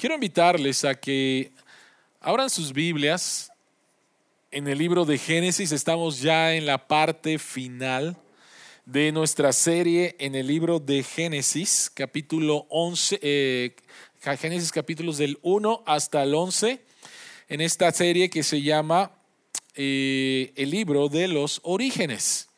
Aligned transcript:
Quiero 0.00 0.14
invitarles 0.14 0.82
a 0.86 0.94
que 0.94 1.52
abran 2.20 2.48
sus 2.48 2.72
Biblias. 2.72 3.52
En 4.50 4.66
el 4.66 4.78
libro 4.78 5.04
de 5.04 5.18
Génesis 5.18 5.72
estamos 5.72 6.22
ya 6.22 6.54
en 6.54 6.64
la 6.64 6.88
parte 6.88 7.38
final 7.38 8.16
de 8.86 9.12
nuestra 9.12 9.52
serie 9.52 10.16
en 10.18 10.34
el 10.36 10.46
libro 10.46 10.80
de 10.80 11.02
Génesis, 11.02 11.92
capítulo 11.92 12.64
11, 12.70 13.18
eh, 13.20 13.76
Génesis 14.38 14.72
capítulos 14.72 15.18
del 15.18 15.38
1 15.42 15.82
hasta 15.84 16.22
el 16.22 16.34
11, 16.34 16.82
en 17.50 17.60
esta 17.60 17.92
serie 17.92 18.30
que 18.30 18.42
se 18.42 18.62
llama 18.62 19.12
eh, 19.74 20.54
el 20.56 20.70
libro 20.70 21.10
de 21.10 21.28
los 21.28 21.60
orígenes. 21.62 22.48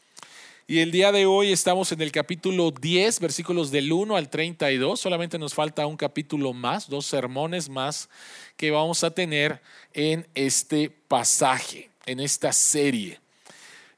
Y 0.69 0.79
el 0.79 0.93
día 0.93 1.11
de 1.11 1.27
hoy 1.27 1.51
estamos 1.51 1.91
en 1.91 2.01
el 2.03 2.13
capítulo 2.13 2.71
10, 2.71 3.19
versículos 3.19 3.73
del 3.73 3.93
1 3.93 4.17
al 4.17 4.31
32. 4.31 5.01
Solamente 5.01 5.37
nos 5.37 5.55
falta 5.55 5.87
un 5.87 5.97
capítulo 5.97 6.53
más, 6.53 6.89
dos 6.89 7.05
sermones 7.05 7.69
más 7.69 8.09
que 8.57 8.71
vamos 8.71 9.03
a 9.03 9.11
tener 9.11 9.61
en 9.93 10.25
este 10.37 10.89
pasaje, 11.09 11.91
en 12.07 12.21
esta 12.21 12.53
serie. 12.53 13.19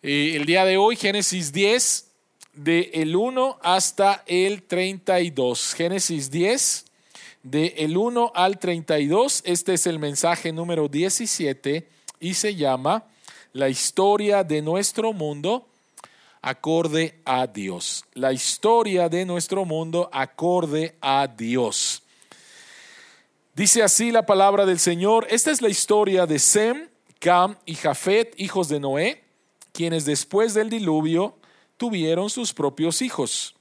Eh, 0.02 0.32
el 0.36 0.46
día 0.46 0.64
de 0.64 0.78
hoy, 0.78 0.96
Génesis 0.96 1.52
10, 1.52 2.10
de 2.54 2.90
el 2.94 3.14
1 3.14 3.58
hasta 3.62 4.24
el 4.26 4.62
32. 4.62 5.74
Génesis 5.74 6.30
10, 6.30 6.86
de 7.42 7.74
el 7.76 7.94
1 7.94 8.32
al 8.34 8.58
32. 8.58 9.42
Este 9.44 9.74
es 9.74 9.86
el 9.86 9.98
mensaje 9.98 10.50
número 10.50 10.88
17 10.88 11.86
y 12.20 12.32
se 12.32 12.54
llama 12.54 13.04
La 13.52 13.68
historia 13.68 14.42
de 14.42 14.62
nuestro 14.62 15.12
mundo 15.12 15.68
acorde 16.44 17.22
a 17.24 17.46
Dios. 17.46 18.04
La 18.12 18.30
historia 18.30 19.08
de 19.08 19.24
nuestro 19.24 19.64
mundo 19.64 20.10
acorde 20.12 20.94
a 21.00 21.26
Dios. 21.26 22.02
Dice 23.54 23.82
así 23.82 24.10
la 24.12 24.26
palabra 24.26 24.66
del 24.66 24.78
Señor. 24.78 25.26
Esta 25.30 25.50
es 25.50 25.62
la 25.62 25.70
historia 25.70 26.26
de 26.26 26.38
Sem, 26.38 26.90
Cam 27.18 27.56
y 27.64 27.74
Jafet, 27.74 28.34
hijos 28.36 28.68
de 28.68 28.78
Noé, 28.78 29.24
quienes 29.72 30.04
después 30.04 30.52
del 30.52 30.68
diluvio 30.68 31.34
tuvieron 31.78 32.28
sus 32.28 32.52
propios 32.52 33.00
hijos. 33.00 33.54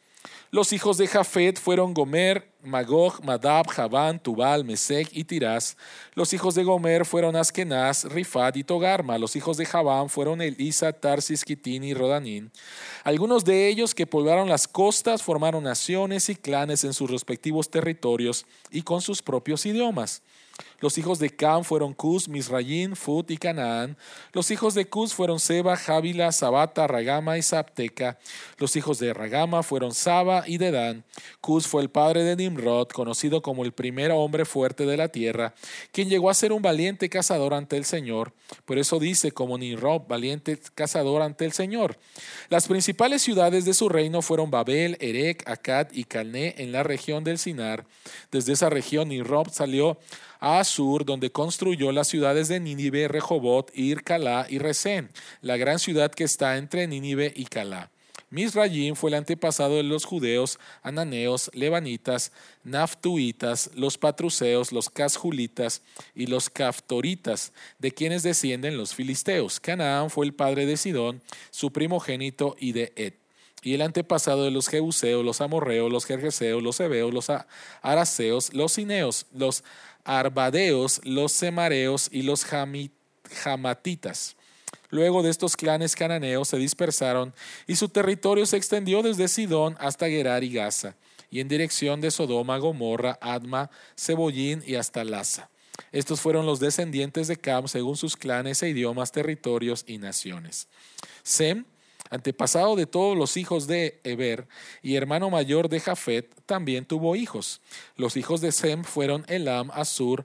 Los 0.54 0.72
hijos 0.72 1.00
de 1.00 1.08
Jafet 1.08 1.60
fueron 1.60 1.96
Gomer, 1.96 2.48
Magog, 2.62 3.26
Madab, 3.26 3.66
Javán, 3.70 4.22
Tubal, 4.22 4.64
Mesec 4.64 5.10
y 5.12 5.24
Tirás. 5.24 5.76
Los 6.14 6.32
hijos 6.32 6.54
de 6.54 6.64
Gomer 6.64 7.06
fueron 7.06 7.36
Askenaz, 7.36 8.04
Rifat 8.04 8.58
y 8.58 8.64
Togarma. 8.64 9.18
Los 9.18 9.36
hijos 9.36 9.58
de 9.58 9.66
Javán 9.66 10.10
fueron 10.10 10.44
Elisa, 10.44 10.94
Tarsis, 10.94 11.44
Kitín 11.44 11.84
y 11.84 11.96
Rodanín. 11.96 12.52
Algunos 13.04 13.46
de 13.46 13.68
ellos 13.68 13.96
que 13.96 14.06
poblaron 14.06 14.48
las 14.48 14.68
costas 14.68 15.24
formaron 15.24 15.64
naciones 15.64 16.30
y 16.30 16.36
clanes 16.36 16.84
en 16.84 16.94
sus 16.94 17.10
respectivos 17.10 17.72
territorios 17.72 18.46
y 18.70 18.84
con 18.84 19.02
sus 19.02 19.24
propios 19.24 19.66
idiomas. 19.66 20.22
Los 20.80 20.98
hijos 20.98 21.18
de 21.18 21.30
Cam 21.30 21.64
fueron 21.64 21.94
Cus, 21.94 22.28
Misrayín, 22.28 22.96
Fut 22.96 23.32
y 23.32 23.38
Canaán. 23.38 23.98
Los 24.34 24.52
hijos 24.52 24.74
de 24.74 24.86
Cus 24.86 25.14
fueron 25.14 25.40
Seba, 25.40 25.78
Jávila, 25.78 26.32
Sabata, 26.32 26.88
Ragama 26.88 27.38
y 27.38 27.42
Sapteca. 27.42 28.20
Los 28.58 28.76
hijos 28.76 29.00
de 29.00 29.14
Ragama 29.14 29.64
fueron 29.64 29.94
Saba 29.94 30.44
y 30.46 30.58
Dedán. 30.58 31.06
Cus 31.40 31.68
fue 31.68 31.82
el 31.82 31.90
padre 31.90 32.24
de 32.24 32.36
Nimrod, 32.36 32.90
conocido 32.90 33.42
como 33.42 33.64
el 33.64 33.72
primer 33.72 34.12
hombre 34.12 34.46
fuerte 34.46 34.86
de 34.86 34.98
la 34.98 35.08
tierra, 35.08 35.54
quien 35.92 36.10
llegó 36.10 36.30
a 36.30 36.34
ser 36.34 36.52
un 36.52 36.62
valiente 36.62 37.10
cazador 37.10 37.54
ante 37.54 37.78
el 37.78 37.86
Señor. 37.86 38.34
Por 38.66 38.78
eso 38.78 39.00
dice 39.00 39.32
como 39.32 39.58
Nimrod, 39.58 40.02
valiente 40.08 40.60
cazador 40.76 41.22
ante 41.22 41.46
el 41.46 41.54
Señor. 41.54 41.98
Las 42.50 42.68
principales 42.68 43.22
ciudades 43.22 43.66
de 43.66 43.74
su 43.74 43.90
reino 43.90 44.22
fueron 44.22 44.52
Babel, 44.52 44.98
Erec, 45.00 45.48
Akkad 45.48 45.88
y 45.94 46.04
Calné 46.04 46.56
en 46.58 46.72
la 46.72 46.84
región 46.84 47.24
del 47.24 47.38
Sinar. 47.38 47.86
Desde 48.32 48.54
esa 48.54 48.70
región 48.70 49.10
Nimrod 49.10 49.48
salió 49.52 49.98
a 50.44 50.60
Asur, 50.60 51.06
donde 51.06 51.32
construyó 51.32 51.94
las 51.94 52.10
ciudades 52.10 52.50
de 52.50 52.60
Nínive, 52.60 53.08
Rehobot, 53.08 53.72
Ir, 53.74 54.04
Calá 54.04 54.46
y 54.50 54.58
Resén, 54.60 55.10
la 55.42 55.56
gran 55.56 55.80
ciudad 55.80 56.12
que 56.12 56.26
está 56.26 56.58
entre 56.58 56.86
Nínive 56.86 57.32
y 57.34 57.46
Calá. 57.46 57.90
Misrayim 58.30 58.96
fue 58.96 59.12
el 59.12 59.14
antepasado 59.14 59.76
de 59.76 59.84
los 59.84 60.04
judeos, 60.04 60.60
ananeos, 60.82 61.50
lebanitas, 61.54 62.34
naftuitas, 62.66 63.70
los 63.76 63.98
patruceos, 63.98 64.74
los 64.74 64.90
casjulitas 64.90 65.82
y 66.14 66.28
los 66.28 66.50
caftoritas, 66.50 67.54
de 67.80 67.92
quienes 67.92 68.24
descienden 68.24 68.76
los 68.76 68.94
filisteos. 68.94 69.62
Canaán 69.62 70.10
fue 70.10 70.26
el 70.26 70.34
padre 70.34 70.66
de 70.66 70.76
Sidón, 70.76 71.22
su 71.52 71.72
primogénito, 71.72 72.58
y 72.60 72.74
de 72.74 72.92
Et 72.98 73.24
y 73.64 73.74
el 73.74 73.82
antepasado 73.82 74.44
de 74.44 74.52
los 74.52 74.68
Jebuseos, 74.68 75.24
los 75.24 75.40
Amorreos, 75.42 75.90
los 75.90 76.06
Jerjeseos, 76.06 76.62
los 76.62 76.80
Hebeos, 76.80 77.14
los 77.14 77.32
Araseos, 77.82 78.54
los 78.54 78.74
Cineos, 78.74 79.26
los 79.34 79.64
Arbadeos, 80.04 81.02
los 81.04 81.32
Semareos 81.32 82.10
y 82.12 82.24
los 82.24 82.46
Jamatitas. 83.44 84.36
Luego 84.90 85.24
de 85.24 85.32
estos 85.32 85.56
clanes 85.56 85.96
cananeos 85.96 86.50
se 86.50 86.58
dispersaron 86.58 87.34
y 87.66 87.76
su 87.76 87.90
territorio 87.90 88.46
se 88.46 88.58
extendió 88.58 89.02
desde 89.02 89.28
Sidón 89.28 89.76
hasta 89.80 90.08
Gerar 90.08 90.44
y 90.44 90.54
Gaza, 90.54 90.96
y 91.32 91.40
en 91.40 91.48
dirección 91.48 92.00
de 92.00 92.12
Sodoma, 92.12 92.60
Gomorra, 92.60 93.18
Adma, 93.20 93.72
Cebollín 93.98 94.64
y 94.68 94.76
hasta 94.76 95.04
Laza. 95.04 95.50
Estos 95.92 96.22
fueron 96.22 96.46
los 96.46 96.60
descendientes 96.60 97.28
de 97.28 97.38
Cam 97.38 97.68
según 97.68 97.98
sus 97.98 98.16
clanes 98.16 98.62
e 98.62 98.70
idiomas, 98.70 99.12
territorios 99.12 99.84
y 99.88 99.98
naciones. 99.98 100.68
Sem 101.24 101.66
antepasado 102.14 102.76
de 102.76 102.86
todos 102.86 103.18
los 103.18 103.38
hijos 103.38 103.66
de 103.66 104.00
Eber 104.04 104.48
y 104.82 104.96
hermano 104.96 105.30
mayor 105.30 105.68
de 105.68 105.80
Jafet, 105.80 106.30
también 106.46 106.86
tuvo 106.86 107.16
hijos. 107.16 107.60
Los 107.96 108.18
hijos 108.18 108.40
de 108.40 108.52
Sem 108.52 108.84
fueron 108.84 109.26
Elam, 109.28 109.72
Asur, 109.72 110.24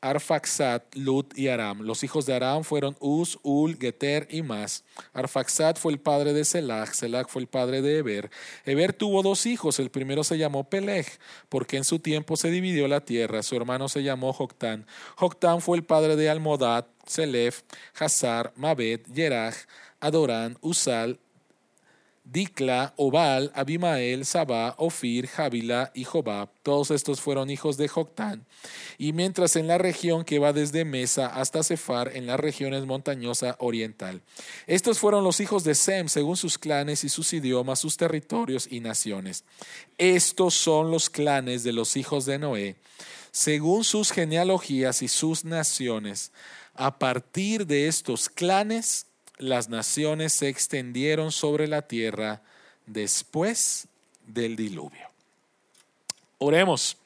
Arfaxat, 0.00 0.94
Lut 0.96 1.36
y 1.36 1.48
Aram. 1.48 1.80
Los 1.80 2.04
hijos 2.04 2.26
de 2.26 2.34
Aram 2.34 2.62
fueron 2.62 2.94
Uz, 3.00 3.38
Ul, 3.42 3.78
Geter 3.78 4.28
y 4.30 4.42
más. 4.42 4.84
Arfaxat 5.14 5.78
fue 5.78 5.92
el 5.92 5.98
padre 5.98 6.32
de 6.32 6.44
Selag, 6.44 6.94
Selag 6.94 7.28
fue 7.28 7.42
el 7.42 7.48
padre 7.48 7.80
de 7.80 7.98
Eber. 7.98 8.30
Eber 8.66 8.92
tuvo 8.92 9.22
dos 9.22 9.46
hijos, 9.46 9.78
el 9.78 9.90
primero 9.90 10.22
se 10.22 10.36
llamó 10.36 10.68
Peleg, 10.68 11.06
porque 11.48 11.78
en 11.78 11.84
su 11.84 12.00
tiempo 12.00 12.36
se 12.36 12.50
dividió 12.50 12.86
la 12.86 13.00
tierra. 13.00 13.42
Su 13.42 13.56
hermano 13.56 13.88
se 13.88 14.02
llamó 14.02 14.34
Joctán. 14.34 14.86
Joctán 15.16 15.62
fue 15.62 15.78
el 15.78 15.84
padre 15.84 16.16
de 16.16 16.28
Almodad, 16.28 16.86
Selef, 17.06 17.62
Hazar, 17.98 18.52
Mabet, 18.56 19.06
Yeraj, 19.10 19.54
Adorán, 20.04 20.58
Usal, 20.60 21.18
Dikla, 22.24 22.92
Obal, 22.96 23.50
Abimael, 23.54 24.26
Sabá, 24.26 24.74
Ofir, 24.76 25.26
Javila 25.26 25.92
y 25.94 26.04
Jobab. 26.04 26.50
Todos 26.62 26.90
estos 26.90 27.22
fueron 27.22 27.48
hijos 27.48 27.78
de 27.78 27.88
Joctán. 27.88 28.44
Y 28.98 29.14
mientras 29.14 29.56
en 29.56 29.66
la 29.66 29.78
región 29.78 30.24
que 30.24 30.38
va 30.38 30.52
desde 30.52 30.84
Mesa 30.84 31.26
hasta 31.26 31.62
Cefar, 31.62 32.14
en 32.14 32.26
las 32.26 32.38
regiones 32.38 32.84
montañosa 32.84 33.56
oriental. 33.60 34.20
Estos 34.66 34.98
fueron 34.98 35.24
los 35.24 35.40
hijos 35.40 35.64
de 35.64 35.74
Sem, 35.74 36.08
según 36.08 36.36
sus 36.36 36.58
clanes 36.58 37.04
y 37.04 37.08
sus 37.08 37.32
idiomas, 37.32 37.78
sus 37.78 37.96
territorios 37.96 38.68
y 38.70 38.80
naciones. 38.80 39.44
Estos 39.96 40.52
son 40.52 40.90
los 40.90 41.08
clanes 41.08 41.62
de 41.64 41.72
los 41.72 41.96
hijos 41.96 42.26
de 42.26 42.38
Noé, 42.38 42.76
según 43.30 43.84
sus 43.84 44.12
genealogías 44.12 45.00
y 45.00 45.08
sus 45.08 45.46
naciones. 45.46 46.30
A 46.74 46.98
partir 46.98 47.66
de 47.66 47.88
estos 47.88 48.28
clanes, 48.28 49.06
las 49.38 49.68
naciones 49.68 50.32
se 50.32 50.48
extendieron 50.48 51.32
sobre 51.32 51.66
la 51.66 51.82
tierra 51.82 52.42
después 52.86 53.88
del 54.26 54.56
diluvio. 54.56 55.08
Oremos. 56.38 56.96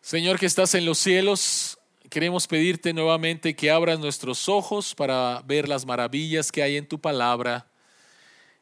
Señor 0.00 0.38
que 0.38 0.46
estás 0.46 0.74
en 0.74 0.84
los 0.84 0.98
cielos, 0.98 1.78
queremos 2.10 2.46
pedirte 2.46 2.92
nuevamente 2.92 3.56
que 3.56 3.70
abras 3.70 3.98
nuestros 3.98 4.48
ojos 4.48 4.94
para 4.94 5.42
ver 5.46 5.68
las 5.68 5.86
maravillas 5.86 6.52
que 6.52 6.62
hay 6.62 6.76
en 6.76 6.86
tu 6.86 6.98
palabra 6.98 7.66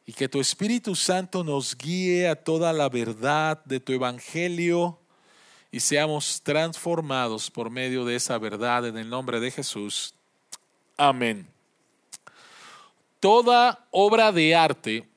y 0.05 0.13
que 0.13 0.29
tu 0.29 0.39
Espíritu 0.39 0.95
Santo 0.95 1.43
nos 1.43 1.77
guíe 1.77 2.27
a 2.27 2.35
toda 2.35 2.73
la 2.73 2.89
verdad 2.89 3.63
de 3.65 3.79
tu 3.79 3.93
Evangelio 3.93 4.99
y 5.71 5.79
seamos 5.79 6.41
transformados 6.43 7.49
por 7.49 7.69
medio 7.69 8.05
de 8.05 8.15
esa 8.15 8.37
verdad 8.37 8.87
en 8.87 8.97
el 8.97 9.09
nombre 9.09 9.39
de 9.39 9.51
Jesús. 9.51 10.13
Amén. 10.97 11.52
Toda 13.23 13.87
obra 13.91 14.33
de 14.33 14.53
arte 14.53 15.07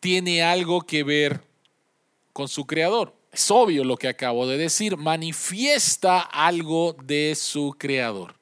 tiene 0.00 0.42
algo 0.42 0.80
que 0.80 1.04
ver 1.04 1.40
con 2.32 2.48
su 2.48 2.66
creador. 2.66 3.14
Es 3.30 3.52
obvio 3.52 3.84
lo 3.84 3.96
que 3.96 4.08
acabo 4.08 4.48
de 4.48 4.58
decir, 4.58 4.96
manifiesta 4.96 6.18
algo 6.18 6.96
de 7.04 7.36
su 7.36 7.76
creador. 7.78 8.34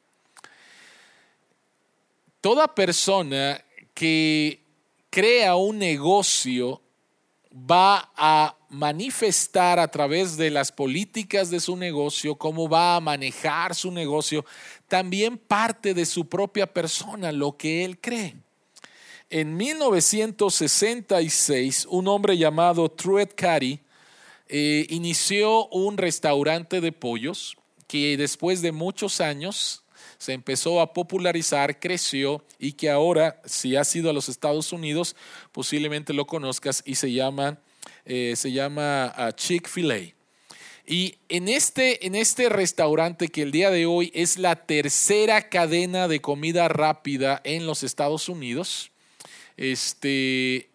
Toda 2.41 2.75
persona 2.75 3.63
que 3.93 4.63
crea 5.11 5.57
un 5.57 5.77
negocio 5.77 6.81
va 7.53 8.11
a 8.17 8.57
manifestar 8.71 9.79
a 9.79 9.89
través 9.89 10.39
de 10.39 10.51
las 10.51 10.73
políticas 10.73 11.51
de 11.51 11.61
su 11.61 11.77
negocio, 11.77 12.37
cómo 12.37 12.71
va 12.71 12.97
a 12.97 13.01
manejar 13.01 13.75
su 13.75 13.91
negocio, 13.91 14.47
también 14.89 15.39
parte 15.39 15.95
de 15.95 16.07
su 16.07 16.29
propia 16.29 16.73
persona, 16.73 17.31
lo 17.31 17.57
que 17.57 17.85
él 17.85 18.01
cree. 18.01 18.35
En 19.31 19.57
1966, 19.57 21.87
un 21.91 22.09
hombre 22.09 22.37
llamado 22.39 22.89
Truett 22.89 23.35
Cary 23.35 23.81
eh, 24.49 24.87
inició 24.89 25.69
un 25.69 25.99
restaurante 25.99 26.81
de 26.81 26.93
pollos 26.93 27.59
que 27.87 28.17
después 28.17 28.63
de 28.63 28.73
muchos 28.73 29.21
años 29.21 29.85
se 30.17 30.33
empezó 30.33 30.81
a 30.81 30.95
popularizar, 30.95 31.79
creció 31.79 32.43
y 32.59 32.73
que 32.73 32.89
ahora, 32.91 33.41
si 33.45 33.77
has 33.77 33.95
ido 33.95 34.09
a 34.11 34.15
los 34.15 34.29
Estados 34.29 34.73
Unidos, 34.73 35.15
posiblemente 35.53 36.13
lo 36.13 36.27
conozcas 36.27 36.83
y 36.85 36.97
se 36.97 37.13
llama, 37.13 37.61
eh, 38.05 38.35
se 38.37 38.51
llama 38.51 39.15
ah, 39.17 39.31
Chick-fil-A. 39.33 40.18
Y 40.91 41.19
en 41.29 41.49
este, 41.49 42.07
en 42.07 42.15
este 42.15 42.49
restaurante 42.49 43.29
que 43.29 43.43
el 43.43 43.53
día 43.53 43.71
de 43.71 43.85
hoy 43.85 44.11
es 44.15 44.39
la 44.39 44.57
tercera 44.57 45.51
cadena 45.51 46.09
de 46.09 46.23
comida 46.23 46.67
rápida 46.69 47.43
en 47.45 47.67
los 47.67 47.83
Estados 47.83 48.31
Unidos, 48.31 48.91
este, 49.59 50.71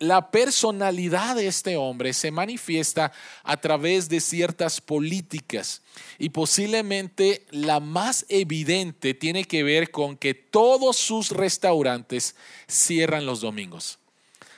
la 0.00 0.32
personalidad 0.32 1.36
de 1.36 1.46
este 1.46 1.76
hombre 1.76 2.12
se 2.12 2.32
manifiesta 2.32 3.12
a 3.44 3.56
través 3.58 4.08
de 4.08 4.18
ciertas 4.18 4.80
políticas 4.80 5.82
y 6.18 6.30
posiblemente 6.30 7.46
la 7.50 7.78
más 7.78 8.26
evidente 8.28 9.14
tiene 9.14 9.44
que 9.44 9.62
ver 9.62 9.92
con 9.92 10.16
que 10.16 10.34
todos 10.34 10.96
sus 10.96 11.30
restaurantes 11.30 12.34
cierran 12.66 13.26
los 13.26 13.42
domingos. 13.42 14.00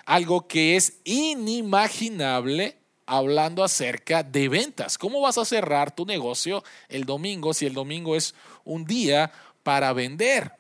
Algo 0.07 0.49
que 0.49 0.77
es 0.77 0.95
inimaginable 1.05 2.79
hablando 3.07 3.65
acerca 3.65 4.23
de 4.23 4.49
ventas. 4.49 4.99
¿Cómo 4.99 5.21
vas 5.21 5.39
a 5.39 5.45
cerrar 5.45 5.95
tu 5.95 6.07
negocio 6.07 6.63
el 6.89 7.05
domingo 7.05 7.55
si 7.55 7.67
el 7.67 7.75
domingo 7.75 8.17
es 8.17 8.35
un 8.65 8.85
día 8.85 9.33
para 9.63 9.93
vender? 9.93 10.53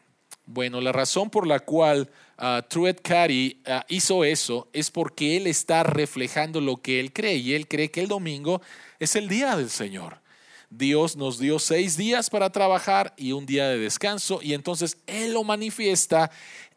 Bueno, 0.46 0.81
la 0.81 0.93
razón 0.93 1.31
por 1.31 1.46
la 1.46 1.61
cual 1.61 2.11
uh, 2.38 2.61
Truett 2.69 3.00
Cathy 3.00 3.62
uh, 3.67 3.81
hizo 3.88 4.25
eso 4.25 4.69
es 4.73 4.91
porque 4.91 5.37
él 5.37 5.46
está 5.46 5.82
reflejando 5.82 6.61
lo 6.61 6.76
que 6.76 7.00
él 7.00 7.12
cree 7.12 7.37
y 7.37 7.55
él 7.55 7.67
cree 7.67 7.91
que 7.91 8.00
el 8.00 8.08
domingo 8.08 8.61
es 8.99 9.17
el 9.17 9.29
día 9.29 9.56
del 9.56 9.70
Señor. 9.70 10.20
Dios 10.76 11.17
nos 11.17 11.38
dio 11.38 11.58
seis 11.58 11.96
días 11.96 12.31
para 12.31 12.50
trabajar 12.50 13.14
y 13.17 13.32
un 13.32 13.46
día 13.46 13.69
de 13.69 13.79
descanso 13.79 14.41
y 14.43 14.55
entonces 14.55 14.99
Él 15.06 15.32
lo 15.32 15.44
manifiesta 15.44 16.31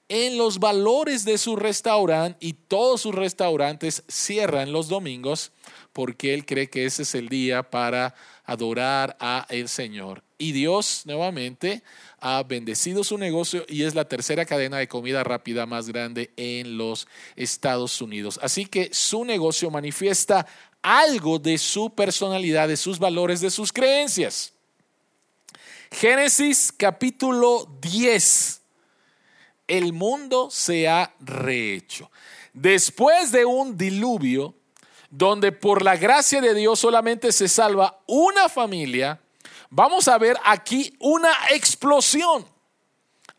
en 0.09 0.38
los 0.38 0.59
valores 0.59 1.25
de 1.25 1.38
su 1.38 1.56
restaurante 1.56 2.38
y 2.39 2.54
todos 2.54 3.01
sus 3.01 3.13
restaurantes 3.13 4.04
cierran 4.07 4.71
los 4.71 4.88
domingos 4.88 5.51
porque 5.92 6.33
Él 6.33 6.45
cree 6.45 6.69
que 6.69 6.86
ese 6.86 7.04
es 7.04 7.15
el 7.15 7.27
día 7.30 7.69
para 7.69 8.15
adorar 8.45 9.18
a 9.19 9.45
el 9.50 9.68
Señor. 9.68 10.24
Y 10.38 10.51
Dios 10.51 11.01
nuevamente 11.06 11.81
ha 12.19 12.44
bendecido 12.44 13.04
su 13.04 13.18
negocio 13.18 13.65
y 13.68 13.83
es 13.83 13.95
la 13.95 14.07
tercera 14.07 14.45
cadena 14.45 14.77
de 14.77 14.88
comida 14.88 15.24
rápida 15.24 15.65
más 15.65 15.88
grande 15.88 16.31
en 16.38 16.77
los 16.77 17.07
Estados 17.36 18.01
Unidos. 18.01 18.39
Así 18.42 18.65
que 18.65 18.89
su 18.94 19.25
negocio 19.25 19.71
manifiesta 19.71 20.45
algo 20.81 21.39
de 21.39 21.57
su 21.57 21.89
personalidad, 21.89 22.68
de 22.68 22.77
sus 22.77 23.00
valores, 23.00 23.42
de 23.42 23.50
sus 23.50 23.74
creencias. 23.74 24.53
Génesis 25.92 26.71
capítulo 26.71 27.68
10. 27.81 28.62
El 29.67 29.93
mundo 29.93 30.49
se 30.49 30.87
ha 30.87 31.13
rehecho. 31.19 32.09
Después 32.53 33.31
de 33.31 33.45
un 33.45 33.77
diluvio, 33.77 34.55
donde 35.09 35.51
por 35.51 35.83
la 35.83 35.95
gracia 35.95 36.41
de 36.41 36.53
Dios 36.53 36.79
solamente 36.79 37.31
se 37.31 37.47
salva 37.47 38.01
una 38.07 38.49
familia, 38.49 39.21
vamos 39.69 40.07
a 40.07 40.17
ver 40.17 40.37
aquí 40.43 40.95
una 40.99 41.31
explosión. 41.51 42.45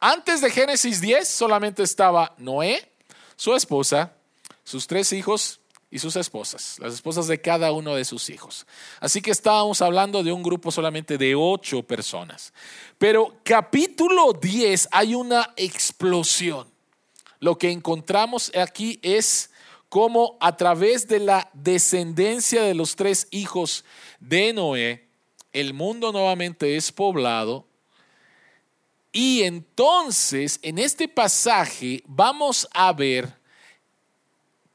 Antes 0.00 0.40
de 0.40 0.50
Génesis 0.50 1.00
10 1.00 1.28
solamente 1.28 1.82
estaba 1.82 2.34
Noé, 2.38 2.92
su 3.36 3.54
esposa, 3.54 4.12
sus 4.64 4.86
tres 4.86 5.12
hijos 5.12 5.57
y 5.90 5.98
sus 5.98 6.16
esposas, 6.16 6.76
las 6.80 6.94
esposas 6.94 7.26
de 7.28 7.40
cada 7.40 7.72
uno 7.72 7.94
de 7.94 8.04
sus 8.04 8.28
hijos. 8.28 8.66
Así 9.00 9.22
que 9.22 9.30
estábamos 9.30 9.80
hablando 9.80 10.22
de 10.22 10.32
un 10.32 10.42
grupo 10.42 10.70
solamente 10.70 11.16
de 11.16 11.34
ocho 11.34 11.82
personas. 11.82 12.52
Pero 12.98 13.36
capítulo 13.42 14.32
10 14.34 14.88
hay 14.92 15.14
una 15.14 15.54
explosión. 15.56 16.68
Lo 17.40 17.56
que 17.56 17.70
encontramos 17.70 18.52
aquí 18.54 18.98
es 19.02 19.50
cómo 19.88 20.36
a 20.40 20.56
través 20.56 21.08
de 21.08 21.20
la 21.20 21.48
descendencia 21.54 22.62
de 22.62 22.74
los 22.74 22.94
tres 22.94 23.26
hijos 23.30 23.84
de 24.20 24.52
Noé, 24.52 25.08
el 25.52 25.72
mundo 25.72 26.12
nuevamente 26.12 26.76
es 26.76 26.92
poblado. 26.92 27.66
Y 29.10 29.42
entonces, 29.44 30.60
en 30.62 30.78
este 30.78 31.08
pasaje, 31.08 32.02
vamos 32.06 32.68
a 32.72 32.92
ver 32.92 33.37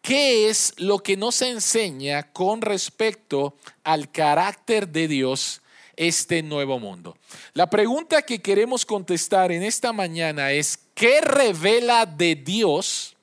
qué 0.03 0.49
es 0.49 0.73
lo 0.77 0.99
que 0.99 1.17
nos 1.17 1.41
enseña 1.41 2.33
con 2.33 2.61
respecto 2.61 3.55
al 3.85 4.11
carácter 4.11 4.89
de 4.89 5.07
Dios 5.07 5.61
este 5.95 6.43
nuevo 6.43 6.77
mundo. 6.77 7.17
La 7.53 7.69
pregunta 7.69 8.21
que 8.21 8.41
queremos 8.41 8.85
contestar 8.85 9.51
en 9.53 9.63
esta 9.63 9.93
mañana 9.93 10.51
es, 10.51 10.77
¿qué 10.93 11.21
revela 11.21 12.05
de 12.05 12.35
Dios 12.35 13.15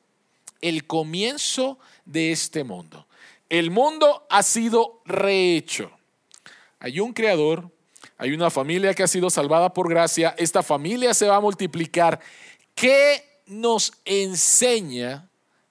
el 0.63 0.87
comienzo 0.87 1.79
de 2.07 2.33
este 2.33 2.65
mundo? 2.65 3.07
El 3.51 3.71
mundo 3.71 4.27
ha 4.31 4.43
sido 4.43 5.03
rehecho. 5.05 5.91
Hay 6.79 6.99
un 6.99 7.13
creador, 7.13 7.71
hay 8.17 8.33
una 8.33 8.49
familia 8.49 8.95
que 8.95 9.03
ha 9.03 9.09
sido 9.09 9.29
salvada 9.29 9.75
por 9.75 9.91
gracia, 9.91 10.35
esta 10.39 10.63
familia 10.63 11.13
se 11.13 11.27
va 11.27 11.37
a 11.37 11.41
multiplicar. 11.41 12.21
¿Qué 12.75 13.43
nos 13.45 13.93
enseña 14.07 15.30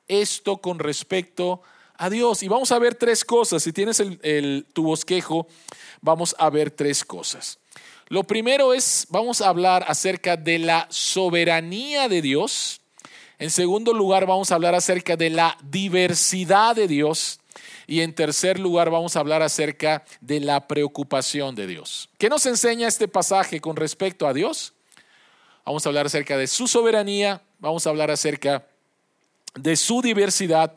esto 0.10 0.58
con 0.58 0.80
respecto 0.80 1.62
a 1.96 2.10
Dios? 2.10 2.44
Y 2.44 2.50
vamos 2.50 2.74
a 2.74 2.80
ver 2.80 2.96
tres 2.96 3.24
cosas. 3.24 3.64
Si 3.64 3.72
tienes 3.72 4.02
el, 4.02 4.66
tu 4.74 4.84
bosquejo, 4.84 5.48
vamos 6.02 6.36
a 6.38 6.50
ver 6.50 6.72
tres 6.72 7.06
cosas. 7.06 7.60
Lo 8.10 8.24
primero 8.24 8.74
es, 8.74 9.08
vamos 9.10 9.40
a 9.40 9.48
hablar 9.48 9.86
acerca 9.88 10.36
de 10.36 10.60
la 10.60 10.88
soberanía 10.90 12.10
de 12.10 12.22
Dios. 12.22 12.82
En 13.38 13.52
segundo 13.52 13.94
lugar, 13.94 14.26
vamos 14.26 14.52
a 14.52 14.56
hablar 14.56 14.76
acerca 14.76 15.16
de 15.16 15.30
la 15.30 15.58
diversidad 15.64 16.76
de 16.76 16.88
Dios. 16.88 17.40
Y 17.90 18.02
en 18.02 18.14
tercer 18.14 18.60
lugar 18.60 18.92
vamos 18.92 19.16
a 19.16 19.20
hablar 19.20 19.42
acerca 19.42 20.04
de 20.22 20.40
la 20.40 20.68
preocupación 20.68 21.56
de 21.56 21.66
Dios. 21.66 22.10
¿Qué 22.20 22.30
nos 22.30 22.46
enseña 22.46 22.88
este 22.88 23.08
pasaje 23.08 23.60
con 23.60 23.76
respecto 23.76 24.28
a 24.28 24.34
Dios? 24.34 24.74
Vamos 25.66 25.86
a 25.86 25.90
hablar 25.90 26.06
acerca 26.06 26.38
de 26.38 26.48
su 26.48 26.68
soberanía, 26.68 27.42
vamos 27.60 27.86
a 27.86 27.90
hablar 27.90 28.12
acerca 28.12 28.69
de 29.56 29.76
su 29.76 30.02
diversidad 30.02 30.74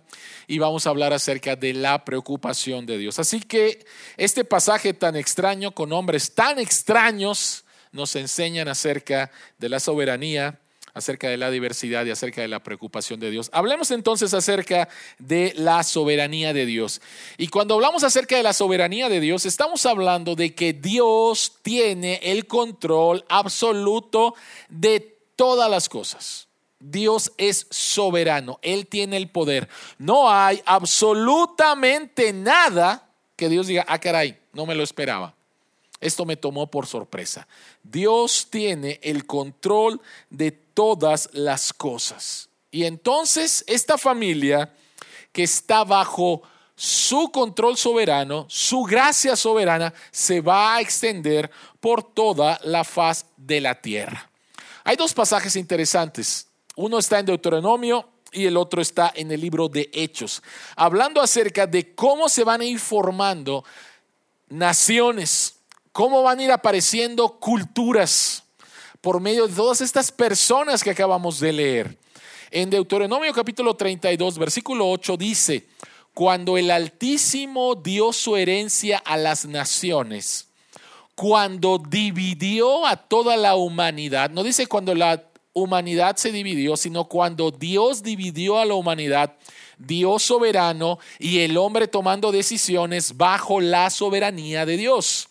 y 0.46 0.58
vamos 0.58 0.86
a 0.86 0.90
hablar 0.90 1.12
acerca 1.12 1.56
de 1.56 1.72
la 1.72 2.04
preocupación 2.04 2.86
de 2.86 2.98
Dios. 2.98 3.18
Así 3.18 3.40
que 3.40 3.84
este 4.16 4.44
pasaje 4.44 4.94
tan 4.94 5.16
extraño 5.16 5.72
con 5.72 5.92
hombres 5.92 6.34
tan 6.34 6.58
extraños 6.58 7.64
nos 7.92 8.16
enseñan 8.16 8.68
acerca 8.68 9.30
de 9.58 9.68
la 9.68 9.78
soberanía, 9.78 10.58
acerca 10.94 11.28
de 11.28 11.36
la 11.36 11.50
diversidad 11.50 12.04
y 12.04 12.10
acerca 12.10 12.42
de 12.42 12.48
la 12.48 12.62
preocupación 12.62 13.20
de 13.20 13.30
Dios. 13.30 13.50
Hablemos 13.52 13.90
entonces 13.90 14.34
acerca 14.34 14.88
de 15.18 15.52
la 15.56 15.82
soberanía 15.82 16.52
de 16.52 16.66
Dios. 16.66 17.00
Y 17.38 17.48
cuando 17.48 17.74
hablamos 17.74 18.04
acerca 18.04 18.36
de 18.36 18.42
la 18.42 18.52
soberanía 18.52 19.08
de 19.08 19.20
Dios, 19.20 19.46
estamos 19.46 19.86
hablando 19.86 20.34
de 20.34 20.54
que 20.54 20.72
Dios 20.72 21.58
tiene 21.62 22.20
el 22.22 22.46
control 22.46 23.24
absoluto 23.28 24.34
de 24.68 25.18
todas 25.36 25.70
las 25.70 25.88
cosas. 25.88 26.48
Dios 26.82 27.32
es 27.38 27.66
soberano, 27.70 28.58
Él 28.60 28.88
tiene 28.88 29.16
el 29.16 29.30
poder. 29.30 29.68
No 29.98 30.30
hay 30.30 30.60
absolutamente 30.66 32.32
nada 32.32 33.08
que 33.36 33.48
Dios 33.48 33.68
diga, 33.68 33.84
ah, 33.88 33.98
caray, 33.98 34.38
no 34.52 34.66
me 34.66 34.74
lo 34.74 34.82
esperaba. 34.82 35.34
Esto 36.00 36.26
me 36.26 36.36
tomó 36.36 36.68
por 36.68 36.86
sorpresa. 36.86 37.46
Dios 37.84 38.48
tiene 38.50 38.98
el 39.04 39.24
control 39.24 40.00
de 40.30 40.50
todas 40.50 41.28
las 41.32 41.72
cosas. 41.72 42.48
Y 42.72 42.84
entonces 42.84 43.64
esta 43.68 43.96
familia 43.96 44.74
que 45.30 45.44
está 45.44 45.84
bajo 45.84 46.42
su 46.74 47.30
control 47.30 47.76
soberano, 47.76 48.46
su 48.48 48.82
gracia 48.82 49.36
soberana, 49.36 49.94
se 50.10 50.40
va 50.40 50.74
a 50.74 50.80
extender 50.80 51.48
por 51.78 52.02
toda 52.02 52.58
la 52.64 52.82
faz 52.82 53.26
de 53.36 53.60
la 53.60 53.80
tierra. 53.80 54.28
Hay 54.82 54.96
dos 54.96 55.14
pasajes 55.14 55.54
interesantes. 55.54 56.48
Uno 56.82 56.98
está 56.98 57.20
en 57.20 57.26
Deuteronomio 57.26 58.08
y 58.32 58.44
el 58.46 58.56
otro 58.56 58.82
está 58.82 59.12
en 59.14 59.30
el 59.30 59.40
libro 59.40 59.68
de 59.68 59.88
Hechos, 59.92 60.42
hablando 60.74 61.20
acerca 61.20 61.64
de 61.64 61.94
cómo 61.94 62.28
se 62.28 62.42
van 62.42 62.60
a 62.60 62.64
ir 62.64 62.80
formando 62.80 63.64
naciones, 64.48 65.60
cómo 65.92 66.24
van 66.24 66.40
a 66.40 66.42
ir 66.42 66.50
apareciendo 66.50 67.38
culturas 67.38 68.42
por 69.00 69.20
medio 69.20 69.46
de 69.46 69.54
todas 69.54 69.80
estas 69.80 70.10
personas 70.10 70.82
que 70.82 70.90
acabamos 70.90 71.38
de 71.38 71.52
leer. 71.52 71.98
En 72.50 72.68
Deuteronomio 72.68 73.32
capítulo 73.32 73.76
32, 73.76 74.36
versículo 74.36 74.90
8 74.90 75.16
dice, 75.16 75.68
cuando 76.14 76.58
el 76.58 76.68
Altísimo 76.68 77.76
dio 77.76 78.12
su 78.12 78.36
herencia 78.36 78.98
a 79.04 79.16
las 79.16 79.46
naciones, 79.46 80.48
cuando 81.14 81.78
dividió 81.78 82.84
a 82.86 82.96
toda 82.96 83.36
la 83.36 83.54
humanidad, 83.54 84.30
no 84.30 84.42
dice 84.42 84.66
cuando 84.66 84.96
la 84.96 85.28
humanidad 85.52 86.16
se 86.16 86.32
dividió, 86.32 86.76
sino 86.76 87.04
cuando 87.04 87.50
Dios 87.50 88.02
dividió 88.02 88.58
a 88.58 88.64
la 88.64 88.74
humanidad, 88.74 89.36
Dios 89.78 90.22
soberano 90.22 90.98
y 91.18 91.40
el 91.40 91.56
hombre 91.56 91.88
tomando 91.88 92.32
decisiones 92.32 93.16
bajo 93.16 93.60
la 93.60 93.90
soberanía 93.90 94.64
de 94.66 94.76
Dios. 94.76 95.28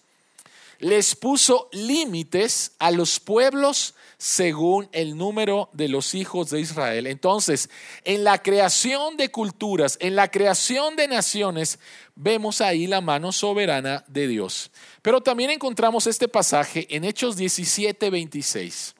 Les 0.79 1.15
puso 1.15 1.69
límites 1.71 2.71
a 2.79 2.91
los 2.91 3.19
pueblos 3.19 3.93
según 4.17 4.87
el 4.91 5.17
número 5.17 5.69
de 5.73 5.87
los 5.87 6.13
hijos 6.13 6.51
de 6.51 6.59
Israel. 6.59 7.07
Entonces, 7.07 7.69
en 8.03 8.23
la 8.23 8.41
creación 8.41 9.17
de 9.17 9.29
culturas, 9.29 9.97
en 9.99 10.15
la 10.15 10.29
creación 10.29 10.95
de 10.95 11.07
naciones, 11.07 11.79
vemos 12.15 12.61
ahí 12.61 12.85
la 12.85 13.01
mano 13.01 13.31
soberana 13.31 14.03
de 14.07 14.27
Dios. 14.27 14.69
Pero 15.01 15.21
también 15.21 15.49
encontramos 15.49 16.05
este 16.05 16.27
pasaje 16.27 16.87
en 16.95 17.03
Hechos 17.03 17.35
17, 17.35 18.11
26. 18.11 18.95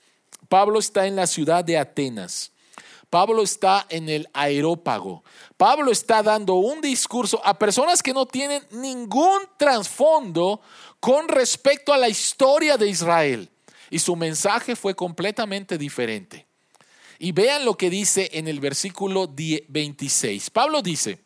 Pablo 0.51 0.79
está 0.79 1.07
en 1.07 1.15
la 1.15 1.27
ciudad 1.27 1.63
de 1.63 1.77
Atenas. 1.77 2.51
Pablo 3.09 3.41
está 3.41 3.85
en 3.87 4.09
el 4.09 4.27
aerópago. 4.33 5.23
Pablo 5.55 5.93
está 5.93 6.21
dando 6.21 6.55
un 6.55 6.81
discurso 6.81 7.39
a 7.45 7.57
personas 7.57 8.03
que 8.03 8.11
no 8.11 8.25
tienen 8.25 8.61
ningún 8.71 9.39
trasfondo 9.55 10.59
con 10.99 11.29
respecto 11.29 11.93
a 11.93 11.97
la 11.97 12.09
historia 12.09 12.75
de 12.75 12.89
Israel. 12.89 13.49
Y 13.89 13.99
su 13.99 14.17
mensaje 14.17 14.75
fue 14.75 14.93
completamente 14.93 15.77
diferente. 15.77 16.45
Y 17.17 17.31
vean 17.31 17.63
lo 17.63 17.77
que 17.77 17.89
dice 17.89 18.29
en 18.33 18.49
el 18.49 18.59
versículo 18.59 19.29
26. 19.33 20.49
Pablo 20.49 20.81
dice, 20.81 21.19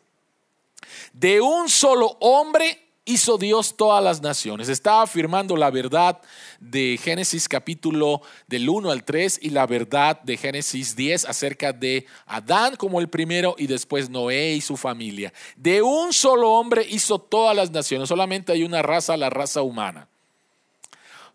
de 1.12 1.40
un 1.40 1.68
solo 1.68 2.16
hombre 2.20 2.85
hizo 3.06 3.38
Dios 3.38 3.76
todas 3.76 4.04
las 4.04 4.20
naciones. 4.20 4.68
Está 4.68 5.00
afirmando 5.00 5.56
la 5.56 5.70
verdad 5.70 6.20
de 6.60 6.98
Génesis 7.02 7.48
capítulo 7.48 8.20
del 8.48 8.68
1 8.68 8.90
al 8.90 9.04
3 9.04 9.38
y 9.42 9.50
la 9.50 9.66
verdad 9.66 10.20
de 10.22 10.36
Génesis 10.36 10.94
10 10.96 11.24
acerca 11.24 11.72
de 11.72 12.04
Adán 12.26 12.76
como 12.76 13.00
el 13.00 13.08
primero 13.08 13.54
y 13.56 13.68
después 13.68 14.10
Noé 14.10 14.54
y 14.54 14.60
su 14.60 14.76
familia. 14.76 15.32
De 15.56 15.80
un 15.80 16.12
solo 16.12 16.50
hombre 16.50 16.84
hizo 16.90 17.18
todas 17.18 17.56
las 17.56 17.70
naciones. 17.70 18.08
Solamente 18.08 18.52
hay 18.52 18.64
una 18.64 18.82
raza, 18.82 19.16
la 19.16 19.30
raza 19.30 19.62
humana. 19.62 20.08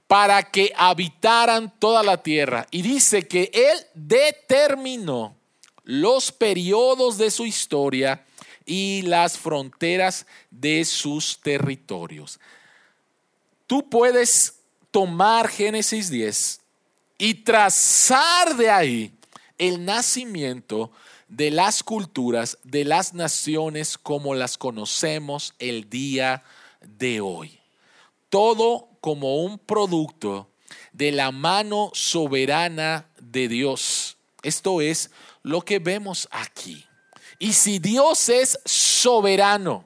Para 0.08 0.44
que 0.44 0.74
habitaran 0.76 1.74
toda 1.80 2.04
la 2.04 2.22
tierra. 2.22 2.68
Y 2.70 2.82
dice 2.82 3.30
que 3.30 3.50
Él 3.54 3.80
determinó 3.94 5.38
los 5.86 6.34
periodos 6.34 7.18
de 7.18 7.32
su 7.32 7.46
historia 7.46 8.26
y 8.66 9.02
las 9.04 9.38
fronteras 9.38 10.26
de 10.50 10.86
sus 10.86 11.40
territorios. 11.40 12.40
Tú 13.68 13.90
puedes 13.90 14.56
tomar 14.92 15.48
Génesis 15.48 16.10
10 16.10 16.60
y 17.18 17.34
trazar 17.36 18.56
de 18.56 18.70
ahí 18.70 19.14
el 19.58 19.86
nacimiento 19.86 20.92
de 21.28 21.50
las 21.50 21.82
culturas, 21.84 22.58
de 22.64 22.84
las 22.84 23.14
naciones 23.14 23.98
como 23.98 24.36
las 24.36 24.58
conocemos 24.58 25.54
el 25.60 25.90
día 25.90 26.44
de 26.82 27.22
hoy. 27.22 27.60
Todo 28.30 28.90
como 29.00 29.44
un 29.44 29.58
producto 29.58 30.50
de 30.92 31.12
la 31.12 31.32
mano 31.32 31.92
soberana 31.94 33.08
de 33.20 33.48
Dios. 33.48 34.18
Esto 34.44 34.82
es 34.82 35.12
lo 35.44 35.62
que 35.62 35.80
vemos 35.80 36.28
aquí. 36.32 36.86
Y 37.42 37.54
si 37.54 37.80
Dios 37.80 38.30
es 38.30 38.60
soberano 38.66 39.84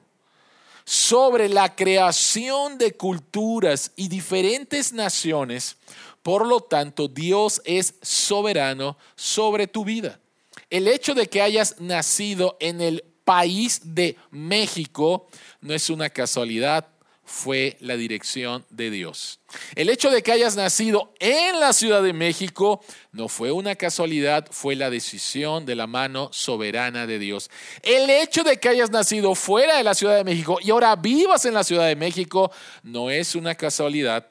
sobre 0.84 1.48
la 1.48 1.74
creación 1.74 2.76
de 2.76 2.92
culturas 2.92 3.92
y 3.96 4.08
diferentes 4.08 4.92
naciones, 4.92 5.78
por 6.22 6.46
lo 6.46 6.60
tanto 6.60 7.08
Dios 7.08 7.62
es 7.64 7.94
soberano 8.02 8.98
sobre 9.14 9.66
tu 9.66 9.86
vida. 9.86 10.20
El 10.68 10.86
hecho 10.86 11.14
de 11.14 11.28
que 11.28 11.40
hayas 11.40 11.80
nacido 11.80 12.58
en 12.60 12.82
el 12.82 13.02
país 13.24 13.80
de 13.82 14.18
México 14.30 15.26
no 15.62 15.72
es 15.72 15.88
una 15.88 16.10
casualidad, 16.10 16.86
fue 17.26 17.76
la 17.80 17.96
dirección 17.96 18.64
de 18.70 18.90
Dios. 18.90 19.40
El 19.74 19.90
hecho 19.90 20.10
de 20.10 20.22
que 20.22 20.32
hayas 20.32 20.56
nacido 20.56 21.12
en 21.18 21.58
la 21.60 21.72
Ciudad 21.72 22.02
de 22.02 22.12
México 22.12 22.80
no 23.12 23.28
fue 23.28 23.50
una 23.50 23.74
casualidad, 23.74 24.46
fue 24.50 24.76
la 24.76 24.90
decisión 24.90 25.66
de 25.66 25.74
la 25.74 25.86
mano 25.86 26.30
soberana 26.32 27.06
de 27.06 27.18
Dios. 27.18 27.50
El 27.82 28.08
hecho 28.08 28.44
de 28.44 28.58
que 28.58 28.68
hayas 28.68 28.90
nacido 28.90 29.34
fuera 29.34 29.76
de 29.76 29.84
la 29.84 29.94
Ciudad 29.94 30.16
de 30.16 30.24
México 30.24 30.58
y 30.62 30.70
ahora 30.70 30.94
vivas 30.94 31.44
en 31.44 31.54
la 31.54 31.64
Ciudad 31.64 31.86
de 31.86 31.96
México 31.96 32.52
no 32.84 33.10
es 33.10 33.34
una 33.34 33.56
casualidad, 33.56 34.28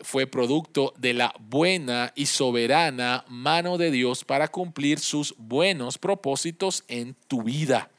fue 0.00 0.26
producto 0.26 0.92
de 0.98 1.14
la 1.14 1.34
buena 1.40 2.12
y 2.14 2.26
soberana 2.26 3.24
mano 3.28 3.78
de 3.78 3.90
Dios 3.90 4.24
para 4.24 4.48
cumplir 4.48 4.98
sus 5.00 5.34
buenos 5.38 5.96
propósitos 5.96 6.84
en 6.88 7.14
tu 7.28 7.42
vida. 7.42 7.90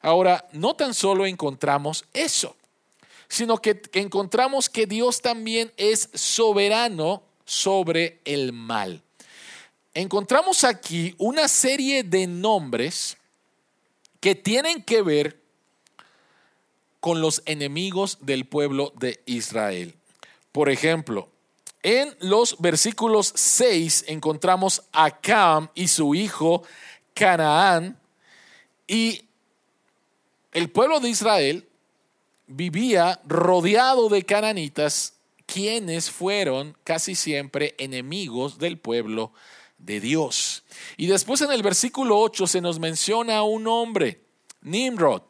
Ahora, 0.00 0.46
no 0.52 0.74
tan 0.74 0.94
solo 0.94 1.26
encontramos 1.26 2.04
eso, 2.12 2.56
sino 3.28 3.58
que 3.58 3.80
encontramos 3.92 4.68
que 4.68 4.86
Dios 4.86 5.20
también 5.20 5.72
es 5.76 6.08
soberano 6.14 7.22
sobre 7.44 8.20
el 8.24 8.52
mal. 8.52 9.02
Encontramos 9.94 10.64
aquí 10.64 11.14
una 11.18 11.48
serie 11.48 12.02
de 12.02 12.26
nombres 12.26 13.16
que 14.20 14.34
tienen 14.34 14.82
que 14.82 15.02
ver 15.02 15.40
con 17.00 17.20
los 17.20 17.42
enemigos 17.46 18.18
del 18.20 18.46
pueblo 18.46 18.92
de 18.96 19.22
Israel. 19.26 19.94
Por 20.52 20.68
ejemplo, 20.68 21.28
en 21.82 22.16
los 22.20 22.56
versículos 22.58 23.32
6 23.34 24.06
encontramos 24.08 24.82
a 24.92 25.20
Cam 25.20 25.68
y 25.74 25.88
su 25.88 26.14
hijo 26.14 26.64
Canaán 27.14 27.96
y 28.86 29.22
el 30.52 30.70
pueblo 30.70 31.00
de 31.00 31.10
Israel 31.10 31.65
vivía 32.46 33.20
rodeado 33.26 34.08
de 34.08 34.24
cananitas, 34.24 35.14
quienes 35.46 36.10
fueron 36.10 36.76
casi 36.84 37.14
siempre 37.14 37.74
enemigos 37.78 38.58
del 38.58 38.78
pueblo 38.78 39.32
de 39.78 40.00
Dios. 40.00 40.64
Y 40.96 41.06
después 41.06 41.40
en 41.40 41.52
el 41.52 41.62
versículo 41.62 42.18
8 42.20 42.46
se 42.46 42.60
nos 42.60 42.78
menciona 42.78 43.42
un 43.42 43.66
hombre, 43.66 44.22
Nimrod. 44.62 45.22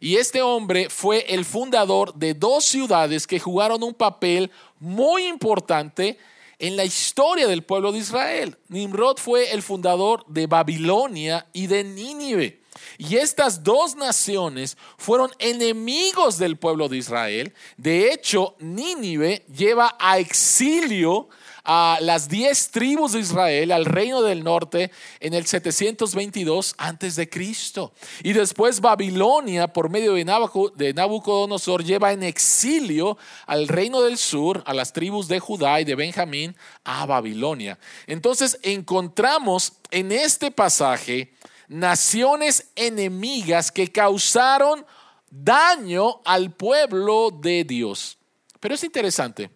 Y 0.00 0.16
este 0.16 0.42
hombre 0.42 0.90
fue 0.90 1.24
el 1.28 1.44
fundador 1.44 2.14
de 2.14 2.34
dos 2.34 2.64
ciudades 2.64 3.26
que 3.26 3.38
jugaron 3.38 3.84
un 3.84 3.94
papel 3.94 4.50
muy 4.80 5.26
importante 5.26 6.18
en 6.58 6.76
la 6.76 6.84
historia 6.84 7.46
del 7.46 7.62
pueblo 7.62 7.92
de 7.92 7.98
Israel. 7.98 8.58
Nimrod 8.68 9.18
fue 9.18 9.52
el 9.52 9.62
fundador 9.62 10.24
de 10.26 10.48
Babilonia 10.48 11.46
y 11.52 11.68
de 11.68 11.84
Nínive. 11.84 12.61
Y 12.98 13.16
estas 13.16 13.62
dos 13.62 13.94
naciones 13.96 14.76
fueron 14.96 15.30
enemigos 15.38 16.38
del 16.38 16.56
pueblo 16.56 16.88
de 16.88 16.98
Israel. 16.98 17.54
De 17.76 18.12
hecho, 18.12 18.54
Nínive 18.58 19.44
lleva 19.48 19.96
a 19.98 20.18
exilio 20.18 21.28
a 21.64 21.98
las 22.00 22.28
diez 22.28 22.70
tribus 22.70 23.12
de 23.12 23.20
Israel, 23.20 23.70
al 23.70 23.84
reino 23.84 24.22
del 24.22 24.42
norte, 24.42 24.90
en 25.20 25.34
el 25.34 25.46
722 25.46 26.74
antes 26.76 27.16
de 27.16 27.28
Cristo. 27.28 27.92
Y 28.22 28.32
después 28.32 28.80
Babilonia, 28.80 29.68
por 29.68 29.88
medio 29.88 30.14
de 30.14 30.94
Nabucodonosor, 30.94 31.84
lleva 31.84 32.12
en 32.12 32.22
exilio 32.24 33.16
al 33.46 33.68
reino 33.68 34.02
del 34.02 34.18
sur, 34.18 34.62
a 34.66 34.74
las 34.74 34.92
tribus 34.92 35.28
de 35.28 35.40
Judá 35.40 35.80
y 35.80 35.84
de 35.84 35.94
Benjamín, 35.94 36.56
a 36.84 37.06
Babilonia. 37.06 37.78
Entonces 38.06 38.58
encontramos 38.62 39.74
en 39.90 40.10
este 40.10 40.50
pasaje 40.50 41.32
naciones 41.72 42.70
enemigas 42.76 43.72
que 43.72 43.90
causaron 43.90 44.84
daño 45.30 46.20
al 46.24 46.52
pueblo 46.52 47.30
de 47.30 47.64
Dios. 47.64 48.18
Pero 48.60 48.74
es 48.74 48.84
interesante 48.84 49.50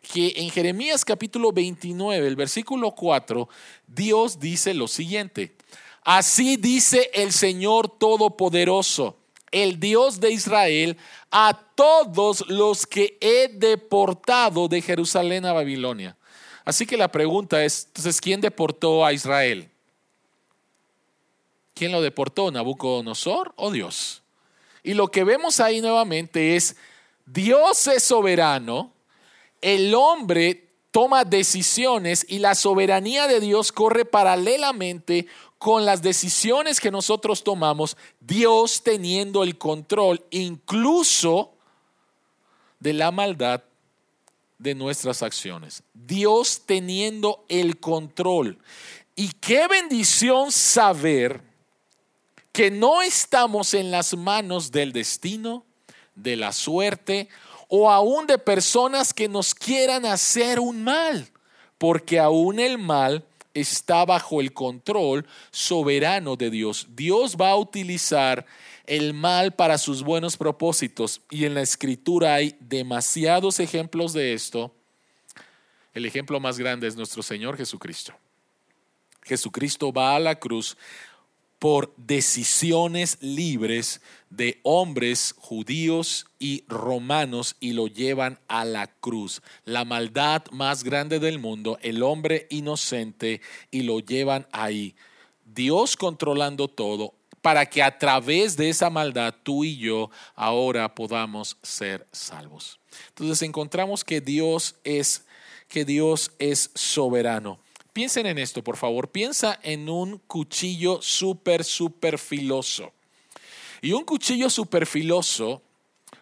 que 0.00 0.32
en 0.36 0.50
Jeremías 0.50 1.04
capítulo 1.04 1.52
29, 1.52 2.26
el 2.26 2.36
versículo 2.36 2.92
4, 2.92 3.48
Dios 3.86 4.38
dice 4.38 4.72
lo 4.72 4.88
siguiente. 4.88 5.56
Así 6.04 6.56
dice 6.56 7.10
el 7.12 7.32
Señor 7.32 7.98
Todopoderoso, 7.98 9.18
el 9.50 9.80
Dios 9.80 10.20
de 10.20 10.30
Israel, 10.30 10.96
a 11.30 11.60
todos 11.74 12.48
los 12.48 12.86
que 12.86 13.18
he 13.20 13.48
deportado 13.48 14.68
de 14.68 14.80
Jerusalén 14.80 15.44
a 15.44 15.52
Babilonia. 15.52 16.16
Así 16.64 16.86
que 16.86 16.96
la 16.96 17.10
pregunta 17.10 17.64
es, 17.64 17.86
entonces, 17.88 18.20
¿quién 18.20 18.40
deportó 18.40 19.04
a 19.04 19.12
Israel? 19.12 19.70
¿Quién 21.78 21.92
lo 21.92 22.02
deportó? 22.02 22.50
¿Nabucodonosor 22.50 23.52
o 23.54 23.70
Dios? 23.70 24.22
Y 24.82 24.94
lo 24.94 25.12
que 25.12 25.22
vemos 25.22 25.60
ahí 25.60 25.80
nuevamente 25.80 26.56
es, 26.56 26.74
Dios 27.24 27.86
es 27.86 28.02
soberano, 28.02 28.90
el 29.60 29.94
hombre 29.94 30.70
toma 30.90 31.24
decisiones 31.24 32.26
y 32.28 32.40
la 32.40 32.56
soberanía 32.56 33.28
de 33.28 33.38
Dios 33.38 33.70
corre 33.70 34.04
paralelamente 34.04 35.28
con 35.58 35.84
las 35.84 36.02
decisiones 36.02 36.80
que 36.80 36.90
nosotros 36.90 37.44
tomamos, 37.44 37.96
Dios 38.18 38.82
teniendo 38.82 39.44
el 39.44 39.56
control 39.56 40.24
incluso 40.30 41.52
de 42.80 42.92
la 42.92 43.12
maldad 43.12 43.62
de 44.58 44.74
nuestras 44.74 45.22
acciones. 45.22 45.84
Dios 45.94 46.62
teniendo 46.66 47.44
el 47.48 47.78
control. 47.78 48.58
Y 49.14 49.28
qué 49.40 49.68
bendición 49.68 50.50
saber 50.50 51.47
que 52.58 52.72
no 52.72 53.02
estamos 53.02 53.72
en 53.72 53.92
las 53.92 54.16
manos 54.16 54.72
del 54.72 54.92
destino, 54.92 55.64
de 56.16 56.34
la 56.34 56.50
suerte 56.52 57.28
o 57.68 57.88
aún 57.88 58.26
de 58.26 58.36
personas 58.36 59.14
que 59.14 59.28
nos 59.28 59.54
quieran 59.54 60.04
hacer 60.04 60.58
un 60.58 60.82
mal, 60.82 61.28
porque 61.78 62.18
aún 62.18 62.58
el 62.58 62.76
mal 62.76 63.24
está 63.54 64.04
bajo 64.04 64.40
el 64.40 64.52
control 64.52 65.24
soberano 65.52 66.34
de 66.34 66.50
Dios. 66.50 66.88
Dios 66.96 67.36
va 67.40 67.50
a 67.50 67.56
utilizar 67.56 68.44
el 68.86 69.14
mal 69.14 69.54
para 69.54 69.78
sus 69.78 70.02
buenos 70.02 70.36
propósitos 70.36 71.20
y 71.30 71.44
en 71.44 71.54
la 71.54 71.62
escritura 71.62 72.34
hay 72.34 72.56
demasiados 72.58 73.60
ejemplos 73.60 74.12
de 74.12 74.32
esto. 74.32 74.74
El 75.94 76.06
ejemplo 76.06 76.40
más 76.40 76.58
grande 76.58 76.88
es 76.88 76.96
nuestro 76.96 77.22
Señor 77.22 77.56
Jesucristo. 77.56 78.14
Jesucristo 79.22 79.92
va 79.92 80.16
a 80.16 80.18
la 80.18 80.40
cruz 80.40 80.76
por 81.58 81.92
decisiones 81.96 83.18
libres 83.20 84.00
de 84.30 84.60
hombres 84.62 85.34
judíos 85.38 86.26
y 86.38 86.64
romanos 86.68 87.56
y 87.60 87.72
lo 87.72 87.86
llevan 87.86 88.38
a 88.48 88.64
la 88.64 88.86
cruz. 88.86 89.42
La 89.64 89.84
maldad 89.84 90.44
más 90.50 90.84
grande 90.84 91.18
del 91.18 91.38
mundo, 91.38 91.78
el 91.82 92.02
hombre 92.02 92.46
inocente 92.50 93.40
y 93.70 93.82
lo 93.82 94.00
llevan 94.00 94.46
ahí. 94.52 94.94
Dios 95.44 95.96
controlando 95.96 96.68
todo 96.68 97.14
para 97.42 97.66
que 97.66 97.82
a 97.82 97.98
través 97.98 98.56
de 98.56 98.68
esa 98.68 98.90
maldad 98.90 99.34
tú 99.42 99.64
y 99.64 99.76
yo 99.78 100.10
ahora 100.34 100.94
podamos 100.94 101.56
ser 101.62 102.06
salvos. 102.12 102.78
Entonces 103.08 103.42
encontramos 103.42 104.04
que 104.04 104.20
Dios 104.20 104.76
es 104.84 105.24
que 105.68 105.84
Dios 105.84 106.32
es 106.38 106.70
soberano. 106.74 107.60
Piensen 107.98 108.26
en 108.26 108.38
esto, 108.38 108.62
por 108.62 108.76
favor. 108.76 109.10
Piensa 109.10 109.58
en 109.60 109.88
un 109.88 110.18
cuchillo 110.18 111.02
súper, 111.02 111.64
súper 111.64 112.16
filoso. 112.16 112.92
Y 113.82 113.90
un 113.90 114.04
cuchillo 114.04 114.48
súper 114.50 114.86
filoso 114.86 115.62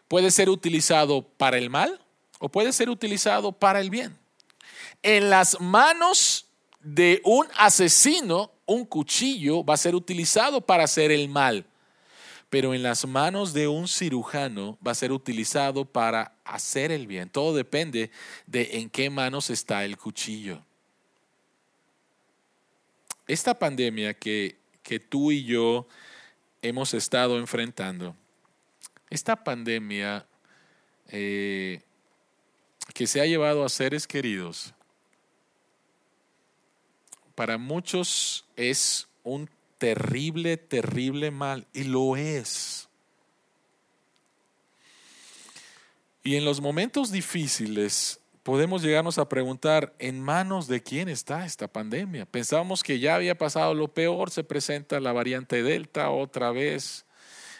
puede 0.08 0.30
ser 0.30 0.48
utilizado 0.48 1.20
para 1.20 1.58
el 1.58 1.68
mal 1.68 2.00
o 2.38 2.48
puede 2.48 2.72
ser 2.72 2.88
utilizado 2.88 3.52
para 3.52 3.82
el 3.82 3.90
bien. 3.90 4.16
En 5.02 5.28
las 5.28 5.60
manos 5.60 6.46
de 6.80 7.20
un 7.24 7.46
asesino, 7.58 8.52
un 8.64 8.86
cuchillo 8.86 9.62
va 9.62 9.74
a 9.74 9.76
ser 9.76 9.94
utilizado 9.94 10.62
para 10.62 10.84
hacer 10.84 11.12
el 11.12 11.28
mal. 11.28 11.66
Pero 12.48 12.72
en 12.72 12.82
las 12.82 13.06
manos 13.06 13.52
de 13.52 13.68
un 13.68 13.86
cirujano 13.86 14.78
va 14.78 14.92
a 14.92 14.94
ser 14.94 15.12
utilizado 15.12 15.84
para 15.84 16.38
hacer 16.42 16.90
el 16.90 17.06
bien. 17.06 17.28
Todo 17.28 17.54
depende 17.54 18.10
de 18.46 18.78
en 18.78 18.88
qué 18.88 19.10
manos 19.10 19.50
está 19.50 19.84
el 19.84 19.98
cuchillo 19.98 20.65
esta 23.26 23.58
pandemia 23.58 24.14
que, 24.14 24.56
que 24.82 25.00
tú 25.00 25.32
y 25.32 25.44
yo 25.44 25.86
hemos 26.62 26.94
estado 26.94 27.38
enfrentando, 27.38 28.16
esta 29.10 29.42
pandemia 29.42 30.26
eh, 31.08 31.80
que 32.94 33.06
se 33.06 33.20
ha 33.20 33.26
llevado 33.26 33.64
a 33.64 33.68
seres 33.68 34.06
queridos, 34.06 34.74
para 37.34 37.58
muchos 37.58 38.46
es 38.56 39.08
un 39.22 39.50
terrible, 39.78 40.56
terrible 40.56 41.30
mal, 41.30 41.66
y 41.72 41.84
lo 41.84 42.16
es. 42.16 42.88
Y 46.22 46.36
en 46.36 46.44
los 46.44 46.60
momentos 46.60 47.12
difíciles 47.12 48.20
podemos 48.46 48.80
llegarnos 48.80 49.18
a 49.18 49.28
preguntar, 49.28 49.92
¿en 49.98 50.22
manos 50.22 50.68
de 50.68 50.80
quién 50.80 51.08
está 51.08 51.44
esta 51.44 51.66
pandemia? 51.66 52.26
Pensábamos 52.26 52.84
que 52.84 53.00
ya 53.00 53.16
había 53.16 53.36
pasado 53.36 53.74
lo 53.74 53.88
peor, 53.88 54.30
se 54.30 54.44
presenta 54.44 55.00
la 55.00 55.12
variante 55.12 55.64
Delta 55.64 56.10
otra 56.10 56.52
vez 56.52 57.06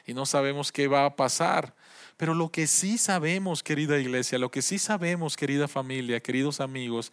y 0.07 0.15
no 0.15 0.27
sabemos 0.27 0.71
qué 0.71 0.87
va 0.87 1.05
a 1.05 1.17
pasar. 1.17 1.75
Pero 2.17 2.35
lo 2.35 2.53
que 2.53 2.69
sí 2.69 2.99
sabemos, 2.99 3.65
querida 3.65 3.99
iglesia, 3.99 4.39
lo 4.39 4.53
que 4.53 4.63
sí 4.63 4.79
sabemos, 4.79 5.37
querida 5.37 5.67
familia, 5.67 6.21
queridos 6.21 6.61
amigos, 6.61 7.13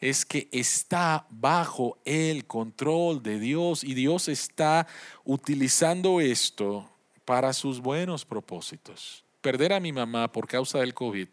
es 0.00 0.26
que 0.26 0.48
está 0.50 1.24
bajo 1.30 1.98
el 2.04 2.44
control 2.46 3.22
de 3.22 3.38
Dios 3.38 3.84
y 3.84 3.94
Dios 3.94 4.26
está 4.26 4.88
utilizando 5.22 6.20
esto 6.20 6.90
para 7.24 7.52
sus 7.52 7.78
buenos 7.78 8.24
propósitos. 8.24 9.24
Perder 9.40 9.74
a 9.74 9.78
mi 9.78 9.92
mamá 9.92 10.32
por 10.32 10.48
causa 10.48 10.80
del 10.80 10.92
COVID 10.92 11.28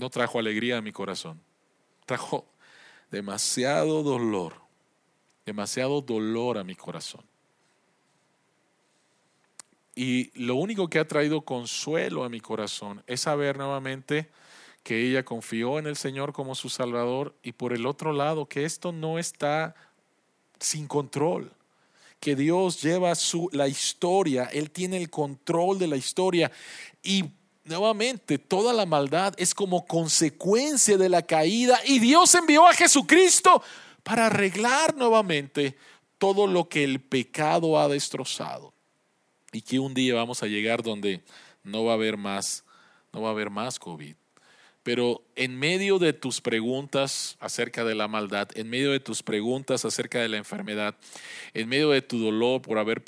no 0.00 0.10
trajo 0.10 0.38
alegría 0.38 0.78
a 0.78 0.82
mi 0.82 0.92
corazón. 0.92 1.40
Trajo 2.06 2.46
demasiado 3.10 4.02
dolor, 4.02 4.54
demasiado 5.44 6.00
dolor 6.00 6.58
a 6.58 6.64
mi 6.64 6.74
corazón. 6.74 7.22
Y 9.94 10.30
lo 10.40 10.54
único 10.54 10.88
que 10.88 10.98
ha 10.98 11.06
traído 11.06 11.42
consuelo 11.42 12.24
a 12.24 12.28
mi 12.28 12.40
corazón 12.40 13.02
es 13.06 13.20
saber 13.20 13.58
nuevamente 13.58 14.30
que 14.82 15.06
ella 15.06 15.24
confió 15.24 15.78
en 15.78 15.86
el 15.86 15.96
Señor 15.96 16.32
como 16.32 16.54
su 16.54 16.70
Salvador 16.70 17.34
y 17.42 17.52
por 17.52 17.74
el 17.74 17.84
otro 17.84 18.12
lado 18.12 18.46
que 18.46 18.64
esto 18.64 18.92
no 18.92 19.18
está 19.18 19.74
sin 20.58 20.86
control, 20.86 21.52
que 22.18 22.34
Dios 22.34 22.80
lleva 22.80 23.14
su, 23.14 23.50
la 23.52 23.68
historia, 23.68 24.44
Él 24.44 24.70
tiene 24.70 24.96
el 24.96 25.10
control 25.10 25.78
de 25.78 25.88
la 25.88 25.96
historia 25.96 26.50
y 27.02 27.30
nuevamente, 27.70 28.36
toda 28.36 28.72
la 28.74 28.84
maldad 28.84 29.32
es 29.38 29.54
como 29.54 29.86
consecuencia 29.86 30.98
de 30.98 31.08
la 31.08 31.22
caída 31.22 31.80
y 31.86 32.00
Dios 32.00 32.34
envió 32.34 32.66
a 32.66 32.74
Jesucristo 32.74 33.62
para 34.02 34.26
arreglar 34.26 34.96
nuevamente 34.96 35.76
todo 36.18 36.46
lo 36.46 36.68
que 36.68 36.84
el 36.84 37.00
pecado 37.00 37.78
ha 37.78 37.88
destrozado. 37.88 38.74
Y 39.52 39.62
que 39.62 39.78
un 39.78 39.94
día 39.94 40.14
vamos 40.14 40.42
a 40.42 40.46
llegar 40.46 40.82
donde 40.82 41.22
no 41.62 41.84
va 41.84 41.92
a 41.92 41.94
haber 41.94 42.16
más, 42.16 42.64
no 43.12 43.22
va 43.22 43.28
a 43.28 43.32
haber 43.32 43.50
más 43.50 43.78
COVID. 43.78 44.14
Pero 44.82 45.22
en 45.36 45.58
medio 45.58 45.98
de 45.98 46.12
tus 46.12 46.40
preguntas 46.40 47.36
acerca 47.38 47.84
de 47.84 47.94
la 47.94 48.08
maldad, 48.08 48.48
en 48.54 48.68
medio 48.68 48.92
de 48.92 49.00
tus 49.00 49.22
preguntas 49.22 49.84
acerca 49.84 50.20
de 50.20 50.28
la 50.28 50.38
enfermedad, 50.38 50.96
en 51.54 51.68
medio 51.68 51.90
de 51.90 52.02
tu 52.02 52.18
dolor 52.18 52.62
por 52.62 52.78
haber, 52.78 53.02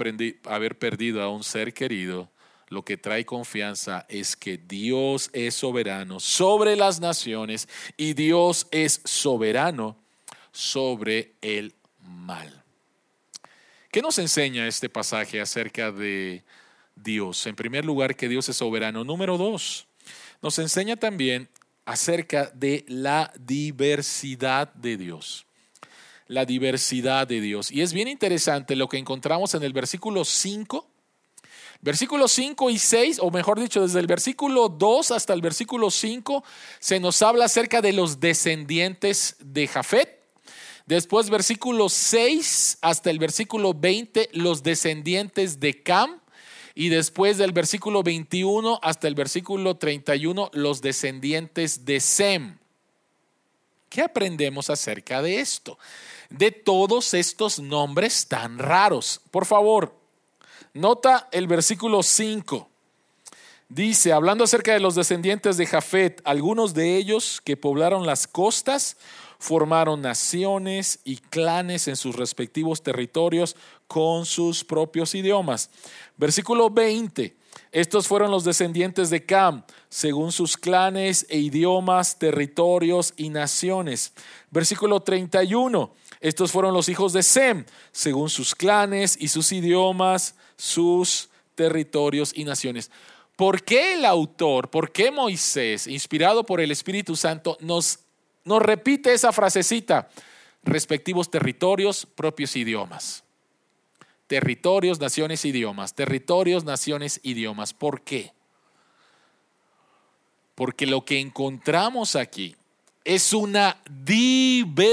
haber 0.44 0.78
perdido 0.78 1.22
a 1.22 1.30
un 1.30 1.42
ser 1.42 1.72
querido, 1.72 2.30
lo 2.72 2.84
que 2.84 2.96
trae 2.96 3.26
confianza 3.26 4.06
es 4.08 4.34
que 4.34 4.56
Dios 4.56 5.28
es 5.34 5.54
soberano 5.54 6.18
sobre 6.18 6.74
las 6.74 7.00
naciones 7.00 7.68
y 7.98 8.14
Dios 8.14 8.66
es 8.70 9.02
soberano 9.04 9.96
sobre 10.52 11.34
el 11.42 11.74
mal. 12.00 12.64
¿Qué 13.90 14.00
nos 14.00 14.18
enseña 14.18 14.66
este 14.66 14.88
pasaje 14.88 15.38
acerca 15.40 15.92
de 15.92 16.44
Dios? 16.96 17.46
En 17.46 17.54
primer 17.56 17.84
lugar, 17.84 18.16
que 18.16 18.28
Dios 18.28 18.48
es 18.48 18.56
soberano. 18.56 19.04
Número 19.04 19.36
dos, 19.36 19.86
nos 20.40 20.58
enseña 20.58 20.96
también 20.96 21.50
acerca 21.84 22.50
de 22.54 22.86
la 22.88 23.34
diversidad 23.38 24.72
de 24.72 24.96
Dios. 24.96 25.44
La 26.26 26.46
diversidad 26.46 27.26
de 27.26 27.42
Dios. 27.42 27.70
Y 27.70 27.82
es 27.82 27.92
bien 27.92 28.08
interesante 28.08 28.76
lo 28.76 28.88
que 28.88 28.96
encontramos 28.96 29.54
en 29.54 29.62
el 29.62 29.74
versículo 29.74 30.24
5 30.24 30.91
Versículos 31.82 32.30
5 32.30 32.70
y 32.70 32.78
6, 32.78 33.18
o 33.20 33.32
mejor 33.32 33.58
dicho, 33.58 33.82
desde 33.82 33.98
el 33.98 34.06
versículo 34.06 34.68
2 34.68 35.10
hasta 35.10 35.32
el 35.32 35.40
versículo 35.40 35.90
5, 35.90 36.44
se 36.78 37.00
nos 37.00 37.20
habla 37.22 37.46
acerca 37.46 37.82
de 37.82 37.92
los 37.92 38.20
descendientes 38.20 39.34
de 39.40 39.66
Jafet. 39.66 40.22
Después, 40.86 41.28
versículo 41.28 41.88
6 41.88 42.78
hasta 42.82 43.10
el 43.10 43.18
versículo 43.18 43.74
20, 43.74 44.30
los 44.32 44.62
descendientes 44.62 45.58
de 45.58 45.82
Cam. 45.82 46.20
Y 46.76 46.88
después 46.88 47.36
del 47.36 47.50
versículo 47.50 48.04
21 48.04 48.78
hasta 48.80 49.08
el 49.08 49.16
versículo 49.16 49.76
31, 49.76 50.50
los 50.54 50.82
descendientes 50.82 51.84
de 51.84 51.98
Sem. 51.98 52.58
¿Qué 53.88 54.02
aprendemos 54.02 54.70
acerca 54.70 55.20
de 55.20 55.40
esto? 55.40 55.78
De 56.30 56.52
todos 56.52 57.12
estos 57.12 57.58
nombres 57.58 58.28
tan 58.28 58.58
raros. 58.58 59.20
Por 59.30 59.44
favor, 59.44 60.01
Nota 60.74 61.28
el 61.32 61.46
versículo 61.46 62.02
5. 62.02 62.68
Dice, 63.68 64.12
hablando 64.12 64.44
acerca 64.44 64.72
de 64.72 64.80
los 64.80 64.94
descendientes 64.94 65.56
de 65.56 65.66
Jafet, 65.66 66.20
algunos 66.24 66.72
de 66.72 66.96
ellos 66.96 67.40
que 67.44 67.56
poblaron 67.56 68.06
las 68.06 68.26
costas 68.26 68.96
formaron 69.38 70.00
naciones 70.00 71.00
y 71.04 71.16
clanes 71.16 71.88
en 71.88 71.96
sus 71.96 72.14
respectivos 72.14 72.82
territorios 72.82 73.56
con 73.88 74.24
sus 74.24 74.62
propios 74.62 75.14
idiomas. 75.16 75.68
Versículo 76.16 76.70
20. 76.70 77.34
Estos 77.72 78.06
fueron 78.06 78.30
los 78.30 78.44
descendientes 78.44 79.10
de 79.10 79.26
Cam, 79.26 79.64
según 79.88 80.30
sus 80.32 80.56
clanes 80.56 81.26
e 81.28 81.38
idiomas, 81.38 82.18
territorios 82.18 83.12
y 83.16 83.30
naciones. 83.30 84.12
Versículo 84.50 85.00
31. 85.00 85.92
Estos 86.22 86.50
fueron 86.52 86.72
los 86.72 86.88
hijos 86.88 87.12
de 87.12 87.22
Sem, 87.22 87.66
según 87.90 88.30
sus 88.30 88.54
clanes 88.54 89.18
y 89.20 89.28
sus 89.28 89.52
idiomas, 89.52 90.36
sus 90.56 91.28
territorios 91.54 92.32
y 92.34 92.44
naciones. 92.44 92.90
¿por 93.42 93.62
qué 93.64 93.94
el 93.94 94.04
autor, 94.04 94.70
por 94.70 94.92
qué 94.92 95.10
Moisés, 95.10 95.88
inspirado 95.88 96.44
por 96.44 96.60
el 96.60 96.70
Espíritu 96.70 97.16
Santo, 97.16 97.56
nos, 97.60 97.98
nos 98.44 98.62
repite 98.62 99.12
esa 99.12 99.32
frasecita? 99.32 100.08
Respectivos 100.62 101.28
territorios, 101.28 102.06
propios 102.06 102.54
idiomas. 102.54 103.24
Territorios, 104.28 105.00
naciones, 105.00 105.44
idiomas. 105.44 105.92
Territorios, 105.94 106.62
naciones, 106.62 107.18
idiomas. 107.24 107.74
¿Por 107.74 108.02
qué? 108.02 108.32
Porque 110.54 110.86
lo 110.86 111.04
que 111.04 111.18
encontramos 111.18 112.14
aquí 112.14 112.54
es 113.02 113.32
una 113.32 113.76
diversidad 113.90 114.92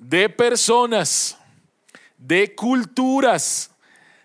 de 0.00 0.28
personas, 0.28 1.36
de 2.16 2.54
culturas, 2.54 3.70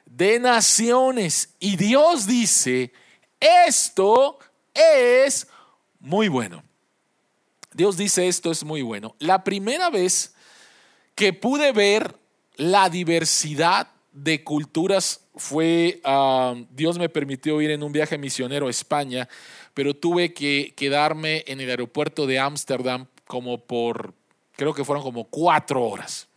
de 0.05 0.39
naciones. 0.39 1.55
Y 1.59 1.75
Dios 1.75 2.27
dice, 2.27 2.93
esto 3.39 4.39
es 4.73 5.47
muy 5.99 6.27
bueno. 6.27 6.63
Dios 7.73 7.97
dice, 7.97 8.27
esto 8.27 8.51
es 8.51 8.63
muy 8.63 8.81
bueno. 8.81 9.15
La 9.19 9.43
primera 9.43 9.89
vez 9.89 10.35
que 11.15 11.33
pude 11.33 11.71
ver 11.71 12.15
la 12.55 12.89
diversidad 12.89 13.89
de 14.11 14.43
culturas 14.43 15.21
fue, 15.35 15.99
ah, 16.03 16.53
Dios 16.69 16.99
me 16.99 17.09
permitió 17.09 17.59
ir 17.61 17.71
en 17.71 17.81
un 17.81 17.91
viaje 17.91 18.17
misionero 18.17 18.67
a 18.67 18.69
España, 18.69 19.27
pero 19.73 19.95
tuve 19.95 20.33
que 20.33 20.73
quedarme 20.75 21.43
en 21.47 21.59
el 21.61 21.69
aeropuerto 21.69 22.27
de 22.27 22.37
Ámsterdam 22.39 23.07
como 23.25 23.65
por, 23.65 24.13
creo 24.63 24.73
que 24.73 24.85
fueron 24.85 25.03
como 25.03 25.25
cuatro 25.25 25.83
horas. 25.83 26.27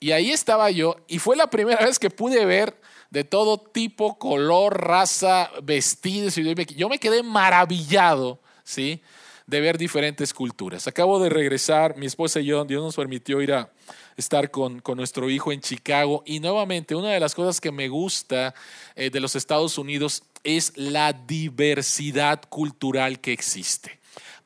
Y 0.00 0.12
ahí 0.12 0.30
estaba 0.30 0.70
yo 0.70 0.96
y 1.06 1.18
fue 1.18 1.36
la 1.36 1.48
primera 1.48 1.84
vez 1.84 1.98
que 1.98 2.10
pude 2.10 2.44
ver 2.44 2.80
de 3.10 3.24
todo 3.24 3.58
tipo, 3.58 4.18
color, 4.18 4.80
raza, 4.86 5.50
vestidos. 5.62 6.34
Yo 6.34 6.88
me 6.88 6.98
quedé 6.98 7.22
maravillado, 7.22 8.40
¿sí? 8.64 9.02
De 9.46 9.60
ver 9.60 9.78
diferentes 9.78 10.34
culturas. 10.34 10.86
Acabo 10.86 11.18
de 11.18 11.30
regresar, 11.30 11.96
mi 11.96 12.06
esposa 12.06 12.40
y 12.40 12.46
yo, 12.46 12.64
Dios 12.64 12.82
nos 12.82 12.96
permitió 12.96 13.40
ir 13.40 13.52
a 13.52 13.70
estar 14.16 14.50
con, 14.50 14.82
nuestro 14.96 15.30
hijo 15.30 15.52
en 15.52 15.60
Chicago. 15.60 16.22
Y 16.26 16.40
nuevamente, 16.40 16.94
una 16.94 17.10
de 17.10 17.20
las 17.20 17.34
cosas 17.34 17.60
que 17.60 17.70
me 17.70 17.88
gusta 17.88 18.54
eh, 18.96 19.08
de 19.10 19.20
los 19.20 19.36
Estados 19.36 19.78
Unidos 19.78 20.24
es 20.42 20.72
la 20.76 21.12
diversidad 21.12 22.42
cultural 22.48 23.20
que 23.20 23.32
existe 23.32 23.98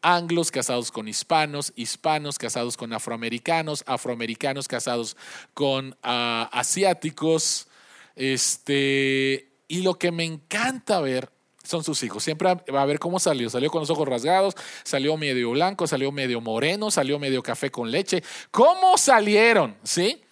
anglos 0.02 0.50
casados 0.50 0.90
con 0.90 1.08
hispanos, 1.08 1.72
hispanos 1.76 2.38
casados 2.38 2.76
con 2.76 2.92
afroamericanos, 2.92 3.84
afroamericanos 3.86 4.68
casados 4.68 5.16
con 5.54 5.96
ah, 6.02 6.48
asiáticos. 6.52 7.68
Este, 8.16 9.52
y 9.68 9.82
lo 9.82 9.94
que 9.94 10.12
me 10.12 10.24
encanta 10.24 11.00
ver 11.00 11.30
son 11.62 11.84
sus 11.84 12.02
hijos. 12.02 12.24
Siempre 12.24 12.54
va 12.54 12.82
a 12.82 12.86
ver 12.86 12.98
cómo 12.98 13.18
salió. 13.18 13.48
Salió 13.48 13.70
con 13.70 13.80
los 13.80 13.90
ojos 13.90 14.08
rasgados, 14.08 14.54
salió 14.82 15.16
medio 15.16 15.50
blanco, 15.50 15.86
salió 15.86 16.10
medio 16.10 16.40
moreno, 16.40 16.90
salió 16.90 17.18
medio 17.18 17.42
café 17.42 17.70
con 17.70 17.90
leche. 17.90 18.22
¿Cómo 18.50 18.98
salieron? 18.98 19.76
¿Sí? 19.84 20.22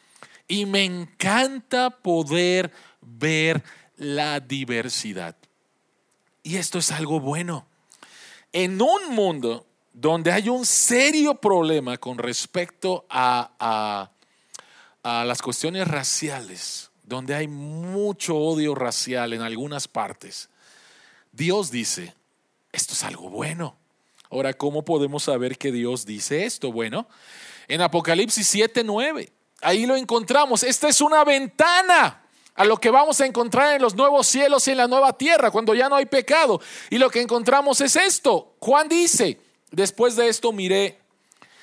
Y 0.48 0.66
me 0.66 0.84
encanta 0.84 1.90
poder 1.90 2.72
ver 3.00 3.62
la 3.96 4.40
diversidad. 4.40 5.36
Y 6.42 6.56
esto 6.56 6.78
es 6.78 6.90
algo 6.90 7.20
bueno. 7.20 7.66
En 8.58 8.82
un 8.82 9.14
mundo 9.14 9.64
donde 9.92 10.32
hay 10.32 10.48
un 10.48 10.66
serio 10.66 11.36
problema 11.36 11.96
con 11.96 12.18
respecto 12.18 13.06
a, 13.08 14.10
a 15.04 15.24
las 15.24 15.40
cuestiones 15.40 15.86
raciales, 15.86 16.90
donde 17.04 17.36
hay 17.36 17.46
mucho 17.46 18.36
odio 18.36 18.74
racial 18.74 19.32
en 19.32 19.42
algunas 19.42 19.86
partes, 19.86 20.48
Dios 21.30 21.70
dice, 21.70 22.14
esto 22.72 22.94
es 22.94 23.04
algo 23.04 23.30
bueno. 23.30 23.76
Ahora, 24.28 24.52
¿cómo 24.54 24.84
podemos 24.84 25.22
saber 25.22 25.56
que 25.56 25.70
Dios 25.70 26.04
dice 26.04 26.44
esto? 26.44 26.72
Bueno, 26.72 27.06
en 27.68 27.80
Apocalipsis 27.80 28.44
7, 28.48 28.82
9, 28.82 29.30
ahí 29.60 29.86
lo 29.86 29.94
encontramos. 29.94 30.64
Esta 30.64 30.88
es 30.88 31.00
una 31.00 31.22
ventana 31.22 32.27
a 32.58 32.64
lo 32.64 32.76
que 32.76 32.90
vamos 32.90 33.20
a 33.20 33.26
encontrar 33.26 33.74
en 33.74 33.80
los 33.80 33.94
nuevos 33.94 34.26
cielos 34.26 34.68
y 34.68 34.72
en 34.72 34.76
la 34.76 34.86
nueva 34.86 35.16
tierra, 35.16 35.50
cuando 35.50 35.74
ya 35.74 35.88
no 35.88 35.96
hay 35.96 36.06
pecado. 36.06 36.60
Y 36.90 36.98
lo 36.98 37.08
que 37.08 37.22
encontramos 37.22 37.80
es 37.80 37.96
esto. 37.96 38.54
Juan 38.58 38.88
dice, 38.88 39.40
después 39.70 40.16
de 40.16 40.28
esto 40.28 40.52
miré 40.52 40.98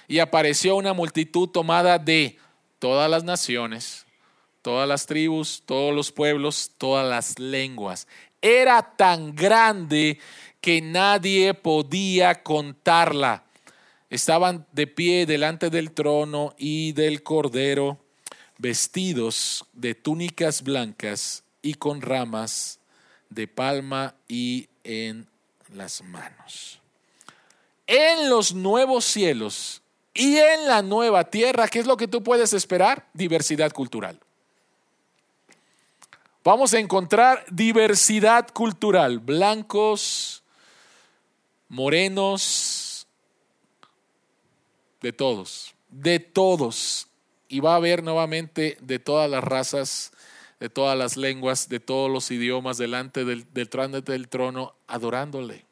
y 0.07 0.19
apareció 0.19 0.75
una 0.75 0.93
multitud 0.93 1.49
tomada 1.49 1.99
de 1.99 2.37
todas 2.79 3.09
las 3.09 3.23
naciones, 3.23 4.05
todas 4.63 4.87
las 4.87 5.05
tribus, 5.05 5.61
todos 5.65 5.93
los 5.93 6.11
pueblos, 6.11 6.71
todas 6.77 7.07
las 7.07 7.37
lenguas 7.37 8.07
era 8.45 8.95
tan 8.95 9.35
grande 9.35 10.19
que 10.61 10.79
nadie 10.79 11.55
podía 11.55 12.43
contarla. 12.43 13.43
Estaban 14.11 14.67
de 14.71 14.85
pie 14.85 15.25
delante 15.25 15.71
del 15.71 15.91
trono 15.91 16.53
y 16.57 16.91
del 16.91 17.23
cordero, 17.23 18.04
vestidos 18.57 19.65
de 19.73 19.95
túnicas 19.95 20.61
blancas 20.61 21.43
y 21.61 21.73
con 21.75 22.01
ramas 22.01 22.79
de 23.29 23.47
palma 23.47 24.15
y 24.27 24.67
en 24.83 25.27
las 25.73 26.01
manos. 26.03 26.79
En 27.87 28.29
los 28.29 28.53
nuevos 28.53 29.05
cielos 29.05 29.81
y 30.13 30.37
en 30.37 30.67
la 30.67 30.81
nueva 30.81 31.29
tierra, 31.29 31.67
¿qué 31.67 31.79
es 31.79 31.85
lo 31.85 31.97
que 31.97 32.07
tú 32.07 32.23
puedes 32.23 32.53
esperar? 32.53 33.07
Diversidad 33.13 33.71
cultural 33.71 34.19
vamos 36.45 36.75
a 36.75 36.79
encontrar 36.79 37.43
diversidad 37.49 38.47
cultural, 38.53 39.19
blancos, 39.19 40.43
morenos, 41.67 43.07
de 45.01 45.11
todos, 45.11 45.73
de 45.89 46.19
todos. 46.19 47.07
Y 47.47 47.59
va 47.59 47.73
a 47.73 47.77
haber 47.77 48.03
nuevamente 48.03 48.77
de 48.81 48.99
todas 48.99 49.29
las 49.29 49.43
razas, 49.43 50.11
de 50.59 50.69
todas 50.69 50.97
las 50.97 51.17
lenguas, 51.17 51.69
de 51.69 51.79
todos 51.79 52.09
los 52.09 52.31
idiomas 52.31 52.77
delante 52.77 53.25
del, 53.25 53.45
del, 53.53 53.69
del 54.03 54.27
trono, 54.27 54.73
adorándole. 54.87 55.65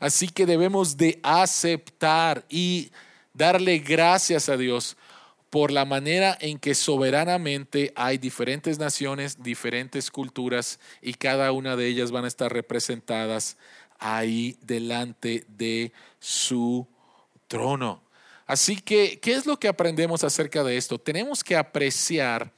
Así 0.00 0.28
que 0.28 0.46
debemos 0.46 0.96
de 0.96 1.20
aceptar 1.22 2.44
y 2.48 2.90
darle 3.32 3.78
gracias 3.78 4.48
a 4.48 4.56
Dios 4.56 4.96
por 5.50 5.70
la 5.70 5.84
manera 5.84 6.36
en 6.40 6.58
que 6.58 6.74
soberanamente 6.74 7.92
hay 7.94 8.18
diferentes 8.18 8.78
naciones, 8.78 9.40
diferentes 9.40 10.10
culturas 10.10 10.80
y 11.00 11.14
cada 11.14 11.52
una 11.52 11.76
de 11.76 11.86
ellas 11.86 12.10
van 12.10 12.24
a 12.24 12.28
estar 12.28 12.52
representadas 12.52 13.56
ahí 14.00 14.58
delante 14.62 15.44
de 15.48 15.92
su 16.18 16.88
trono. 17.46 18.03
Así 18.46 18.76
que, 18.76 19.18
¿qué 19.20 19.32
es 19.34 19.46
lo 19.46 19.58
que 19.58 19.68
aprendemos 19.68 20.24
acerca 20.24 20.62
de 20.62 20.76
esto? 20.76 20.98
Tenemos 20.98 21.42
que 21.42 21.56
apreciar 21.56 22.52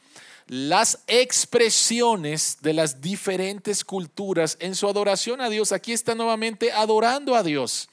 las 0.48 1.00
expresiones 1.06 2.58
de 2.60 2.72
las 2.72 3.00
diferentes 3.00 3.84
culturas 3.84 4.56
en 4.60 4.74
su 4.74 4.88
adoración 4.88 5.40
a 5.40 5.48
Dios. 5.48 5.72
Aquí 5.72 5.92
está 5.92 6.14
nuevamente 6.14 6.72
adorando 6.72 7.34
a 7.34 7.42
Dios. 7.42 7.88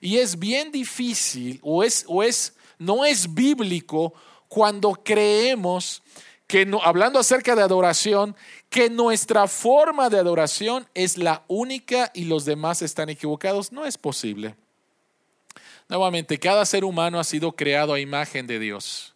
Y 0.00 0.18
es 0.18 0.38
bien 0.38 0.72
difícil 0.72 1.58
o 1.62 1.84
es, 1.84 2.04
o 2.06 2.22
es 2.22 2.54
no 2.78 3.04
es 3.04 3.34
bíblico 3.34 4.14
cuando 4.48 4.92
creemos 4.92 6.02
que, 6.46 6.64
no, 6.64 6.80
hablando 6.82 7.18
acerca 7.18 7.54
de 7.54 7.62
adoración, 7.62 8.34
que 8.70 8.88
nuestra 8.88 9.46
forma 9.48 10.08
de 10.08 10.18
adoración 10.18 10.88
es 10.94 11.18
la 11.18 11.44
única 11.46 12.10
y 12.14 12.24
los 12.24 12.46
demás 12.46 12.80
están 12.80 13.10
equivocados, 13.10 13.70
no 13.70 13.84
es 13.84 13.98
posible. 13.98 14.56
Nuevamente, 15.88 16.38
cada 16.38 16.64
ser 16.66 16.84
humano 16.84 17.18
ha 17.18 17.24
sido 17.24 17.52
creado 17.52 17.94
a 17.94 18.00
imagen 18.00 18.46
de 18.46 18.58
Dios. 18.58 19.14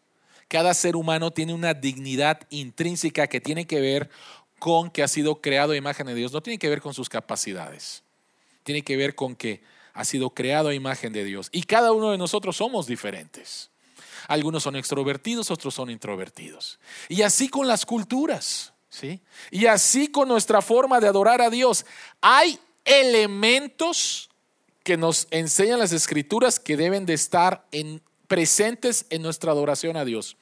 Cada 0.49 0.73
ser 0.75 0.97
humano 0.97 1.31
tiene 1.31 1.55
una 1.55 1.75
dignidad 1.75 2.41
intrínseca 2.51 3.27
que 3.27 3.41
tiene 3.41 3.67
que 3.67 3.81
ver 3.81 4.11
con 4.59 4.91
que 4.91 5.03
ha 5.03 5.09
sido 5.09 5.41
creado 5.41 5.73
a 5.73 5.77
imagen 5.77 6.07
de 6.07 6.15
Dios. 6.15 6.33
No 6.33 6.43
tiene 6.43 6.59
que 6.59 6.69
ver 6.69 6.81
con 6.81 6.95
sus 6.95 7.09
capacidades. 7.09 8.03
Tiene 8.63 8.83
que 8.83 8.97
ver 8.97 9.15
con 9.15 9.35
que 9.35 9.63
ha 9.93 10.05
sido 10.05 10.31
creado 10.31 10.69
a 10.69 10.75
imagen 10.75 11.13
de 11.13 11.25
Dios. 11.25 11.49
Y 11.53 11.65
cada 11.65 11.93
uno 11.93 12.11
de 12.11 12.19
nosotros 12.19 12.57
somos 12.57 12.87
diferentes. 12.87 13.71
Algunos 14.29 14.63
son 14.63 14.77
extrovertidos, 14.77 15.51
otros 15.51 15.75
son 15.75 15.91
introvertidos. 15.91 16.79
Y 17.09 17.23
así 17.23 17.49
con 17.49 17.67
las 17.67 17.85
culturas, 17.85 18.73
¿sí? 18.89 19.21
Y 19.51 19.67
así 19.67 20.09
con 20.09 20.29
nuestra 20.29 20.63
forma 20.63 21.01
de 21.01 21.09
adorar 21.09 21.43
a 21.43 21.51
Dios. 21.51 21.85
Hay 22.21 22.59
elementos 22.85 24.31
que 24.83 24.97
nos 24.97 25.29
enseñan 25.31 25.79
las 25.79 25.93
escrituras 25.93 26.59
que 26.59 26.77
deben 26.77 27.07
de 27.07 27.15
estar 27.15 27.67
en, 27.73 28.03
presentes 28.27 29.07
en 29.11 29.23
nuestra 29.23 29.53
adoración 29.53 29.97
a 29.97 30.05
Dios. 30.05 30.37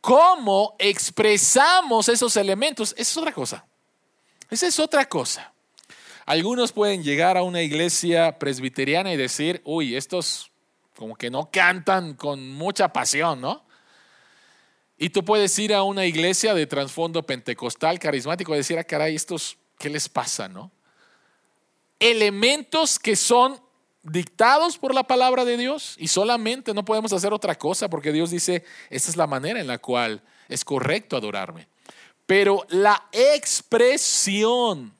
¿Cómo 0.00 0.76
expresamos 0.78 2.08
esos 2.08 2.36
elementos? 2.36 2.92
Esa 2.96 3.10
es 3.10 3.16
otra 3.16 3.32
cosa. 3.32 3.66
Esa 4.50 4.66
es 4.68 4.78
otra 4.78 5.08
cosa. 5.08 5.52
Algunos 6.24 6.72
pueden 6.72 7.02
llegar 7.02 7.36
a 7.36 7.42
una 7.42 7.62
iglesia 7.62 8.38
presbiteriana 8.38 9.12
y 9.12 9.16
decir, 9.16 9.62
uy, 9.64 9.96
estos 9.96 10.50
como 10.96 11.16
que 11.16 11.30
no 11.30 11.50
cantan 11.50 12.14
con 12.14 12.50
mucha 12.50 12.92
pasión, 12.92 13.40
¿no? 13.40 13.66
Y 14.98 15.10
tú 15.10 15.24
puedes 15.24 15.56
ir 15.58 15.74
a 15.74 15.82
una 15.82 16.06
iglesia 16.06 16.54
de 16.54 16.66
trasfondo 16.66 17.22
pentecostal, 17.22 17.98
carismático, 17.98 18.54
y 18.54 18.58
decir, 18.58 18.78
ah, 18.78 18.84
caray, 18.84 19.14
estos, 19.14 19.58
¿qué 19.78 19.90
les 19.90 20.08
pasa, 20.08 20.48
no? 20.48 20.72
Elementos 22.00 22.98
que 22.98 23.16
son 23.16 23.60
dictados 24.02 24.78
por 24.78 24.94
la 24.94 25.04
palabra 25.04 25.44
de 25.44 25.56
Dios 25.56 25.96
y 25.98 26.08
solamente 26.08 26.72
no 26.74 26.84
podemos 26.84 27.12
hacer 27.12 27.32
otra 27.32 27.56
cosa 27.56 27.88
porque 27.88 28.12
Dios 28.12 28.30
dice, 28.30 28.64
esa 28.90 29.10
es 29.10 29.16
la 29.16 29.26
manera 29.26 29.60
en 29.60 29.66
la 29.66 29.78
cual 29.78 30.22
es 30.48 30.64
correcto 30.64 31.16
adorarme. 31.16 31.68
Pero 32.26 32.66
la 32.68 33.08
expresión 33.12 34.92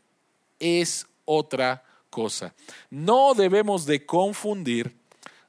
es 0.59 1.07
otra 1.25 1.85
cosa. 2.11 2.55
No 2.91 3.35
debemos 3.35 3.85
de 3.85 4.07
confundir, 4.07 4.97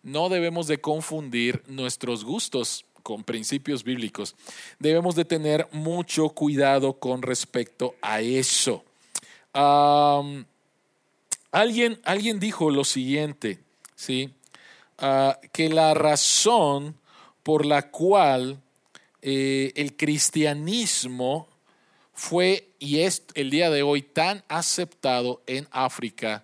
no 0.03 0.29
debemos 0.29 0.67
de 0.67 0.79
confundir 0.79 1.63
nuestros 1.67 2.23
gustos 2.23 2.85
con 3.03 3.23
principios 3.23 3.83
bíblicos. 3.83 4.35
Debemos 4.79 5.15
de 5.15 5.23
tener 5.23 5.67
mucho 5.71 6.29
cuidado 6.29 6.93
con 6.99 7.21
respecto 7.21 7.95
a 8.01 8.21
eso. 8.21 8.83
Alguien, 11.51 11.99
alguien 12.03 12.39
dijo 12.39 12.69
lo 12.71 12.83
siguiente, 12.83 13.59
¿sí? 13.95 14.33
Ah, 14.97 15.39
que 15.53 15.69
la 15.69 15.93
razón 15.93 16.95
por 17.43 17.65
la 17.65 17.91
cual 17.91 18.61
eh, 19.21 19.71
el 19.75 19.95
cristianismo 19.95 21.47
fue 22.13 22.69
y 22.79 22.99
es 22.99 23.23
el 23.35 23.49
día 23.49 23.69
de 23.69 23.83
hoy 23.83 24.01
tan 24.01 24.43
aceptado 24.47 25.43
en 25.45 25.67
África 25.71 26.43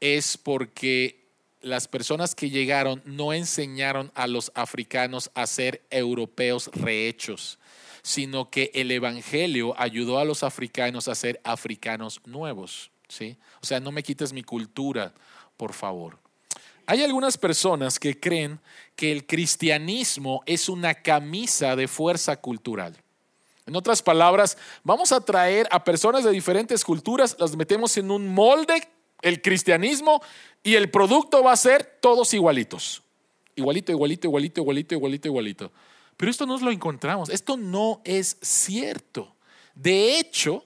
es 0.00 0.38
porque 0.38 1.26
las 1.60 1.88
personas 1.88 2.34
que 2.34 2.50
llegaron 2.50 3.02
no 3.04 3.32
enseñaron 3.32 4.10
a 4.14 4.26
los 4.26 4.52
africanos 4.54 5.30
a 5.34 5.46
ser 5.46 5.82
europeos 5.90 6.70
rehechos, 6.72 7.58
sino 8.02 8.48
que 8.50 8.70
el 8.74 8.90
Evangelio 8.90 9.74
ayudó 9.78 10.18
a 10.18 10.24
los 10.24 10.42
africanos 10.42 11.08
a 11.08 11.14
ser 11.14 11.40
africanos 11.44 12.20
nuevos. 12.24 12.90
¿Sí? 13.08 13.36
O 13.62 13.66
sea, 13.66 13.80
no 13.80 13.90
me 13.90 14.02
quites 14.02 14.32
mi 14.32 14.42
cultura, 14.42 15.12
por 15.56 15.72
favor. 15.72 16.18
Hay 16.86 17.02
algunas 17.02 17.36
personas 17.36 17.98
que 17.98 18.18
creen 18.18 18.60
que 18.96 19.12
el 19.12 19.26
cristianismo 19.26 20.42
es 20.46 20.68
una 20.68 20.94
camisa 20.94 21.76
de 21.76 21.86
fuerza 21.86 22.40
cultural. 22.40 22.96
En 23.66 23.76
otras 23.76 24.00
palabras, 24.00 24.56
vamos 24.82 25.12
a 25.12 25.20
traer 25.20 25.68
a 25.70 25.84
personas 25.84 26.24
de 26.24 26.30
diferentes 26.30 26.82
culturas, 26.84 27.36
las 27.38 27.54
metemos 27.54 27.94
en 27.98 28.10
un 28.10 28.26
molde, 28.26 28.88
el 29.20 29.42
cristianismo, 29.42 30.22
y 30.62 30.76
el 30.76 30.90
producto 30.90 31.42
va 31.42 31.52
a 31.52 31.56
ser 31.56 31.98
todos 32.00 32.32
igualitos. 32.32 33.02
Igualito, 33.54 33.92
igualito, 33.92 34.26
igualito, 34.26 34.60
igualito, 34.62 34.94
igualito, 34.94 35.28
igualito. 35.28 35.72
Pero 36.16 36.30
esto 36.30 36.46
no 36.46 36.56
lo 36.56 36.70
encontramos, 36.70 37.28
esto 37.28 37.58
no 37.58 38.00
es 38.04 38.38
cierto. 38.40 39.34
De 39.74 40.18
hecho, 40.18 40.64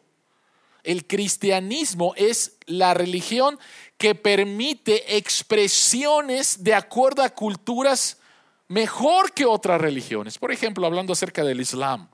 el 0.85 1.07
cristianismo 1.07 2.14
es 2.16 2.57
la 2.66 2.95
religión 2.95 3.59
que 3.99 4.14
permite 4.14 5.16
expresiones 5.16 6.64
de 6.64 6.75
acuerdo 6.75 7.23
a 7.23 7.31
culturas 7.31 8.18
mejor 8.68 9.33
que 9.33 9.45
otras 9.45 9.81
religiones. 9.81 10.38
Por 10.38 10.51
ejemplo, 10.51 10.87
hablando 10.87 11.12
acerca 11.12 11.45
del 11.45 11.61
Islam. 11.61 12.09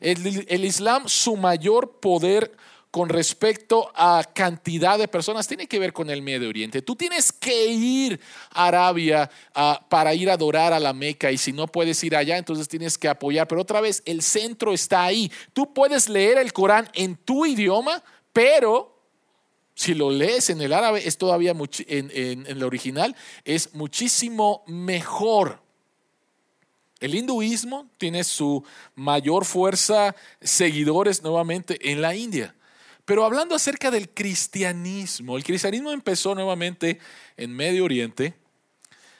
El, 0.00 0.64
Islam, 0.64 1.08
su 1.08 1.36
mayor 1.36 2.00
poder 2.00 2.56
con 2.92 3.08
respecto 3.08 3.90
a 3.94 4.22
cantidad 4.34 4.98
de 4.98 5.08
personas 5.08 5.48
tiene 5.48 5.66
que 5.66 5.78
ver 5.78 5.94
con 5.94 6.10
el 6.10 6.20
Medio 6.20 6.50
Oriente. 6.50 6.82
Tú 6.82 6.94
tienes 6.94 7.32
que 7.32 7.68
ir 7.68 8.20
a 8.50 8.66
Arabia 8.66 9.30
para 9.88 10.12
ir 10.12 10.28
a 10.28 10.34
adorar 10.34 10.74
a 10.74 10.78
la 10.78 10.92
Meca 10.92 11.32
y 11.32 11.38
si 11.38 11.54
no 11.54 11.66
puedes 11.66 12.04
ir 12.04 12.14
allá, 12.14 12.36
entonces 12.36 12.68
tienes 12.68 12.98
que 12.98 13.08
apoyar. 13.08 13.48
Pero 13.48 13.62
otra 13.62 13.80
vez, 13.80 14.02
el 14.04 14.20
centro 14.20 14.74
está 14.74 15.04
ahí. 15.04 15.32
Tú 15.54 15.72
puedes 15.72 16.10
leer 16.10 16.36
el 16.36 16.52
Corán 16.52 16.86
en 16.92 17.16
tu 17.16 17.46
idioma, 17.46 18.04
pero 18.30 18.94
si 19.74 19.94
lo 19.94 20.10
lees 20.10 20.50
en 20.50 20.60
el 20.60 20.74
árabe, 20.74 21.08
es 21.08 21.16
todavía 21.16 21.54
en, 21.86 22.10
en 22.14 22.46
el 22.46 22.62
original, 22.62 23.16
es 23.46 23.74
muchísimo 23.74 24.64
mejor. 24.66 25.62
El 27.00 27.14
hinduismo 27.14 27.88
tiene 27.96 28.22
su 28.22 28.62
mayor 28.96 29.46
fuerza, 29.46 30.14
seguidores 30.42 31.22
nuevamente 31.22 31.90
en 31.90 32.02
la 32.02 32.14
India. 32.14 32.54
Pero 33.04 33.24
hablando 33.24 33.54
acerca 33.54 33.90
del 33.90 34.10
cristianismo, 34.10 35.36
el 35.36 35.44
cristianismo 35.44 35.92
empezó 35.92 36.34
nuevamente 36.34 37.00
en 37.36 37.54
Medio 37.54 37.84
Oriente, 37.84 38.34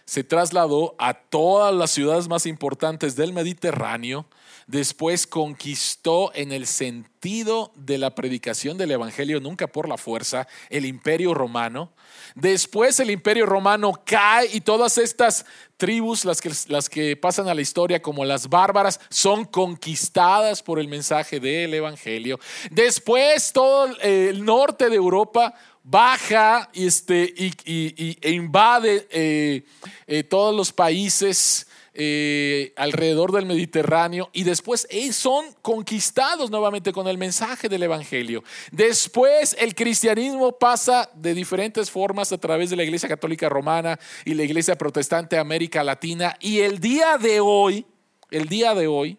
se 0.05 0.25
trasladó 0.25 0.95
a 0.99 1.15
todas 1.15 1.75
las 1.75 1.91
ciudades 1.91 2.29
más 2.29 2.47
importantes 2.47 3.17
del 3.17 3.33
Mediterráneo, 3.33 4.27
después 4.73 5.27
conquistó 5.27 6.33
en 6.35 6.51
el 6.51 6.67
sentido 6.67 7.73
de 7.77 7.99
la 7.99 8.15
predicación 8.15 8.79
del 8.79 8.93
Evangelio, 8.93 9.39
nunca 9.39 9.67
por 9.67 9.87
la 9.87 9.99
fuerza, 9.99 10.49
el 10.71 10.87
imperio 10.87 11.35
romano. 11.35 11.93
Después 12.35 12.99
el 12.99 13.11
imperio 13.11 13.45
romano 13.45 13.93
cae 14.07 14.49
y 14.51 14.63
todas 14.63 14.97
estas 14.97 15.45
tribus, 15.77 16.25
las 16.25 16.41
que, 16.41 16.51
las 16.69 16.89
que 16.89 17.17
pasan 17.17 17.49
a 17.49 17.55
la 17.55 17.61
historia 17.61 18.01
como 18.01 18.25
las 18.25 18.49
bárbaras, 18.49 18.99
son 19.11 19.45
conquistadas 19.45 20.63
por 20.63 20.79
el 20.79 20.89
mensaje 20.89 21.39
del 21.39 21.75
Evangelio. 21.75 22.41
Después 22.71 23.53
todo 23.53 23.95
el 24.01 24.43
norte 24.43 24.89
de 24.89 24.97
Europa 24.97 25.53
baja 25.85 26.71
este, 26.73 27.35
y, 27.37 28.17
e 28.23 28.31
invade 28.31 29.07
eh, 29.11 29.65
eh, 30.07 30.23
todos 30.23 30.57
los 30.57 30.73
países 30.73 31.67
eh, 31.95 32.73
alrededor 32.77 33.33
del 33.33 33.45
Mediterráneo 33.45 34.31
y 34.33 34.45
después 34.45 34.89
son 35.13 35.45
conquistados 35.61 36.51
nuevamente 36.51 36.91
con 36.91 37.07
el 37.07 37.19
mensaje 37.19 37.69
del 37.69 37.83
Evangelio. 37.83 38.43
Después 38.71 39.55
el 39.59 39.75
cristianismo 39.75 40.53
pasa 40.53 41.11
de 41.15 41.35
diferentes 41.35 41.91
formas 41.91 42.33
a 42.33 42.39
través 42.39 42.71
de 42.71 42.77
la 42.77 42.85
Iglesia 42.85 43.11
Católica 43.11 43.51
Romana 43.51 43.99
y 44.25 44.33
la 44.33 44.43
Iglesia 44.43 44.77
Protestante 44.77 45.37
de 45.37 45.41
América 45.41 45.85
Latina 45.85 46.35
y 46.41 46.61
el 46.61 46.81
día 46.81 47.19
de 47.19 47.41
hoy, 47.41 47.85
el 48.31 48.49
día 48.49 48.75
de 48.75 48.87
hoy, 48.87 49.19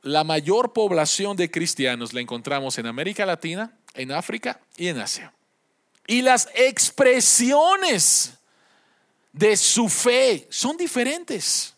la 0.00 0.24
mayor 0.24 0.72
población 0.72 1.36
de 1.36 1.50
cristianos 1.50 2.14
la 2.14 2.22
encontramos 2.22 2.78
en 2.78 2.86
América 2.86 3.26
Latina, 3.26 3.76
en 3.92 4.12
África 4.12 4.60
y 4.78 4.88
en 4.88 4.98
Asia. 4.98 5.34
Y 6.06 6.22
las 6.22 6.48
expresiones 6.54 8.37
de 9.38 9.56
su 9.56 9.88
fe 9.88 10.48
son 10.50 10.76
diferentes. 10.76 11.74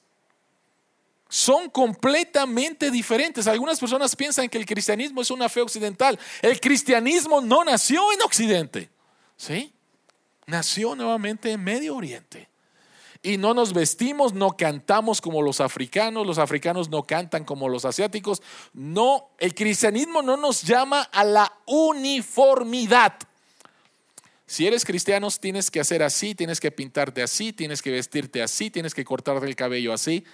Son 1.28 1.68
completamente 1.68 2.90
diferentes. 2.90 3.46
Algunas 3.46 3.78
personas 3.78 4.16
piensan 4.16 4.48
que 4.48 4.58
el 4.58 4.66
cristianismo 4.66 5.20
es 5.20 5.30
una 5.30 5.48
fe 5.48 5.60
occidental. 5.60 6.18
El 6.42 6.58
cristianismo 6.58 7.40
no 7.40 7.62
nació 7.62 8.12
en 8.12 8.22
Occidente. 8.22 8.90
¿Sí? 9.36 9.72
Nació 10.46 10.96
nuevamente 10.96 11.52
en 11.52 11.62
Medio 11.62 11.94
Oriente. 11.96 12.48
Y 13.22 13.36
no 13.36 13.52
nos 13.52 13.74
vestimos, 13.74 14.32
no 14.32 14.56
cantamos 14.56 15.20
como 15.20 15.42
los 15.42 15.60
africanos, 15.60 16.26
los 16.26 16.38
africanos 16.38 16.88
no 16.88 17.02
cantan 17.02 17.44
como 17.44 17.68
los 17.68 17.84
asiáticos. 17.84 18.42
No, 18.72 19.28
el 19.38 19.54
cristianismo 19.54 20.22
no 20.22 20.38
nos 20.38 20.62
llama 20.62 21.02
a 21.02 21.22
la 21.24 21.52
uniformidad. 21.66 23.14
Si 24.50 24.66
eres 24.66 24.84
cristiano, 24.84 25.28
tienes 25.30 25.70
que 25.70 25.78
hacer 25.78 26.02
así, 26.02 26.34
tienes 26.34 26.58
que 26.58 26.72
pintarte 26.72 27.22
así, 27.22 27.52
tienes 27.52 27.80
que 27.80 27.92
vestirte 27.92 28.42
así, 28.42 28.68
tienes 28.68 28.94
que 28.94 29.04
cortarte 29.04 29.46
el 29.46 29.54
cabello 29.54 29.92
así. 29.92 30.24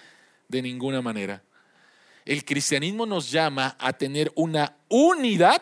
De 0.47 0.63
ninguna 0.63 1.03
manera. 1.03 1.43
El 2.25 2.43
cristianismo 2.43 3.05
nos 3.05 3.29
llama 3.29 3.75
a 3.77 3.93
tener 3.93 4.31
una 4.33 4.75
unidad 4.89 5.61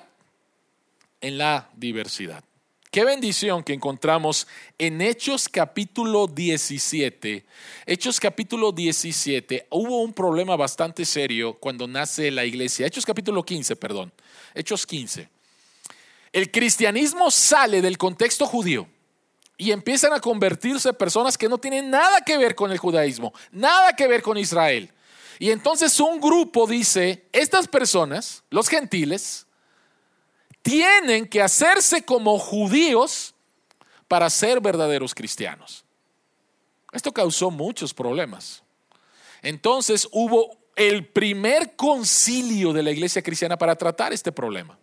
en 1.19 1.37
la 1.37 1.69
diversidad. 1.75 2.45
Qué 2.91 3.03
bendición 3.03 3.61
que 3.61 3.73
encontramos 3.73 4.47
en 4.77 5.01
Hechos 5.01 5.49
capítulo 5.49 6.25
17. 6.25 7.45
Hechos 7.85 8.21
capítulo 8.21 8.71
17. 8.71 9.67
Hubo 9.69 10.01
un 10.01 10.13
problema 10.13 10.55
bastante 10.55 11.03
serio 11.03 11.55
cuando 11.55 11.87
nace 11.87 12.31
la 12.31 12.45
iglesia. 12.45 12.87
Hechos 12.87 13.05
capítulo 13.05 13.43
15, 13.43 13.75
perdón. 13.75 14.13
Hechos 14.53 14.87
15 14.87 15.34
el 16.35 16.51
cristianismo 16.51 17.31
sale 17.31 17.81
del 17.81 17.97
contexto 17.97 18.45
judío 18.45 18.89
y 19.57 19.71
empiezan 19.71 20.11
a 20.11 20.19
convertirse 20.19 20.91
personas 20.91 21.37
que 21.37 21.47
no 21.47 21.57
tienen 21.57 21.89
nada 21.89 22.19
que 22.25 22.37
ver 22.37 22.55
con 22.55 22.73
el 22.73 22.77
judaísmo, 22.77 23.33
nada 23.53 23.95
que 23.95 24.05
ver 24.05 24.21
con 24.21 24.37
Israel. 24.37 24.91
Y 25.39 25.51
entonces 25.51 25.97
un 26.01 26.19
grupo 26.19 26.67
dice, 26.67 27.25
estas 27.31 27.69
personas, 27.69 28.43
los 28.49 28.67
gentiles, 28.67 29.47
tienen 30.61 31.25
que 31.25 31.41
hacerse 31.41 32.03
como 32.03 32.37
judíos 32.37 33.33
para 34.09 34.29
ser 34.29 34.59
verdaderos 34.59 35.15
cristianos. 35.15 35.85
Esto 36.91 37.13
causó 37.13 37.49
muchos 37.49 37.93
problemas. 37.93 38.61
Entonces 39.41 40.05
hubo 40.11 40.57
el 40.75 41.07
primer 41.07 41.77
concilio 41.77 42.73
de 42.73 42.83
la 42.83 42.91
iglesia 42.91 43.21
cristiana 43.21 43.57
para 43.57 43.77
tratar 43.77 44.11
este 44.11 44.33
problema. 44.33 44.77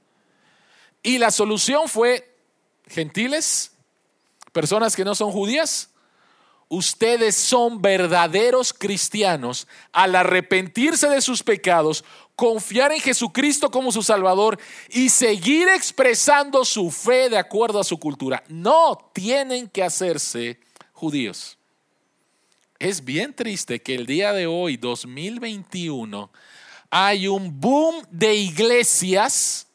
Y 1.03 1.19
la 1.19 1.31
solución 1.31 1.89
fue 1.89 2.37
gentiles, 2.87 3.73
personas 4.53 4.95
que 4.95 5.05
no 5.05 5.15
son 5.15 5.33
judías, 5.33 5.91
ustedes 6.69 7.35
son 7.35 7.83
verdaderos 7.83 8.73
cristianos 8.73 9.67
al 9.93 10.15
arrepentirse 10.15 11.09
de 11.09 11.21
sus 11.21 11.43
pecados, 11.43 12.05
confiar 12.37 12.93
en 12.93 13.01
Jesucristo 13.01 13.71
como 13.71 13.93
su 13.93 14.03
Salvador 14.03 14.59
y 14.89 15.11
seguir 15.11 15.69
expresando 15.69 16.65
su 16.65 16.91
fe 16.91 17.29
de 17.29 17.37
acuerdo 17.37 17.79
a 17.79 17.85
su 17.85 17.99
cultura. 17.99 18.43
No 18.49 19.11
tienen 19.13 19.69
que 19.69 19.83
hacerse 19.83 20.59
judíos. 20.93 21.59
Es 22.79 23.05
bien 23.05 23.35
triste 23.35 23.81
que 23.81 23.95
el 23.95 24.07
día 24.07 24.33
de 24.33 24.47
hoy, 24.47 24.77
2021, 24.77 26.31
hay 26.91 27.29
un 27.29 27.61
boom 27.61 28.05
de 28.11 28.35
iglesias. 28.35 29.67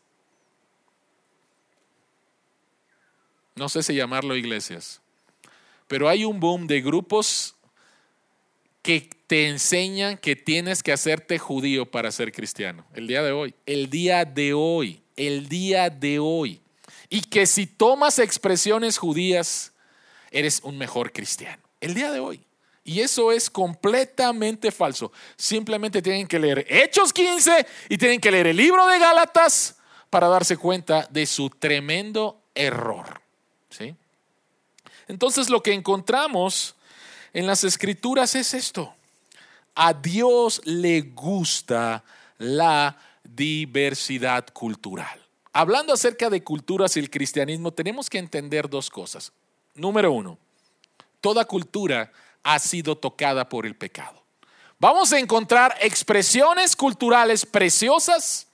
No 3.58 3.70
sé 3.70 3.84
si 3.84 3.96
llamarlo 3.96 4.36
iglesias, 4.36 5.02
pero 5.88 6.08
hay 6.08 6.26
un 6.26 6.40
boom 6.40 6.68
de 6.68 6.82
grupos 6.82 7.56
que 8.82 9.10
te 9.28 9.48
enseñan 9.48 10.18
que 10.18 10.36
tienes 10.36 10.82
que 10.84 10.94
hacerte 10.94 11.40
judío 11.40 11.86
para 11.86 12.12
ser 12.12 12.32
cristiano. 12.32 12.86
El 12.94 13.08
día 13.08 13.24
de 13.24 13.32
hoy, 13.32 13.54
el 13.66 13.90
día 13.90 14.24
de 14.24 14.54
hoy, 14.54 15.02
el 15.16 15.50
día 15.50 15.90
de 15.90 16.20
hoy. 16.20 16.62
Y 17.10 17.22
que 17.22 17.46
si 17.46 17.66
tomas 17.66 18.20
expresiones 18.20 18.98
judías, 18.98 19.74
eres 20.32 20.62
un 20.64 20.78
mejor 20.78 21.12
cristiano. 21.12 21.62
El 21.82 21.94
día 21.94 22.12
de 22.12 22.20
hoy. 22.20 22.42
Y 22.84 23.02
eso 23.02 23.34
es 23.34 23.50
completamente 23.50 24.72
falso. 24.72 25.12
Simplemente 25.36 26.02
tienen 26.02 26.28
que 26.28 26.40
leer 26.40 26.66
Hechos 26.70 27.12
15 27.12 27.68
y 27.90 27.98
tienen 27.98 28.22
que 28.22 28.32
leer 28.32 28.48
el 28.48 28.58
libro 28.58 28.88
de 28.88 29.00
Gálatas 29.00 29.76
para 30.10 30.28
darse 30.28 30.56
cuenta 30.56 31.06
de 31.12 31.26
su 31.26 31.50
tremendo 31.50 32.44
error. 32.56 33.27
Entonces 35.08 35.50
lo 35.50 35.62
que 35.62 35.74
encontramos 35.74 36.76
en 37.34 37.48
las 37.48 37.64
escrituras 37.64 38.36
es 38.36 38.54
esto. 38.54 38.94
A 39.76 39.94
Dios 39.94 40.62
le 40.66 41.02
gusta 41.02 42.04
la 42.38 42.98
diversidad 43.24 44.48
cultural. 44.54 45.22
Hablando 45.54 45.94
acerca 45.94 46.30
de 46.30 46.44
culturas 46.44 46.96
y 46.96 47.00
el 47.00 47.10
cristianismo, 47.10 47.72
tenemos 47.72 48.10
que 48.10 48.18
entender 48.20 48.70
dos 48.70 48.90
cosas. 48.90 49.32
Número 49.76 50.12
uno, 50.12 50.38
toda 51.22 51.46
cultura 51.46 52.12
ha 52.44 52.60
sido 52.60 52.98
tocada 52.98 53.48
por 53.50 53.66
el 53.66 53.76
pecado. 53.76 54.22
Vamos 54.80 55.12
a 55.14 55.20
encontrar 55.20 55.76
expresiones 55.82 56.76
culturales 56.76 57.46
preciosas 57.46 58.48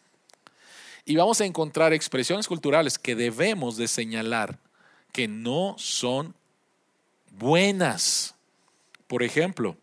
y 1.06 1.16
vamos 1.16 1.42
a 1.42 1.46
encontrar 1.46 1.94
expresiones 1.94 2.48
culturales 2.48 2.98
que 2.98 3.16
debemos 3.16 3.76
de 3.76 3.90
señalar 3.90 4.58
que 5.14 5.30
no 5.30 5.76
son 5.78 6.36
buenas. 7.32 8.36
Por 9.08 9.24
ejemplo, 9.24 9.78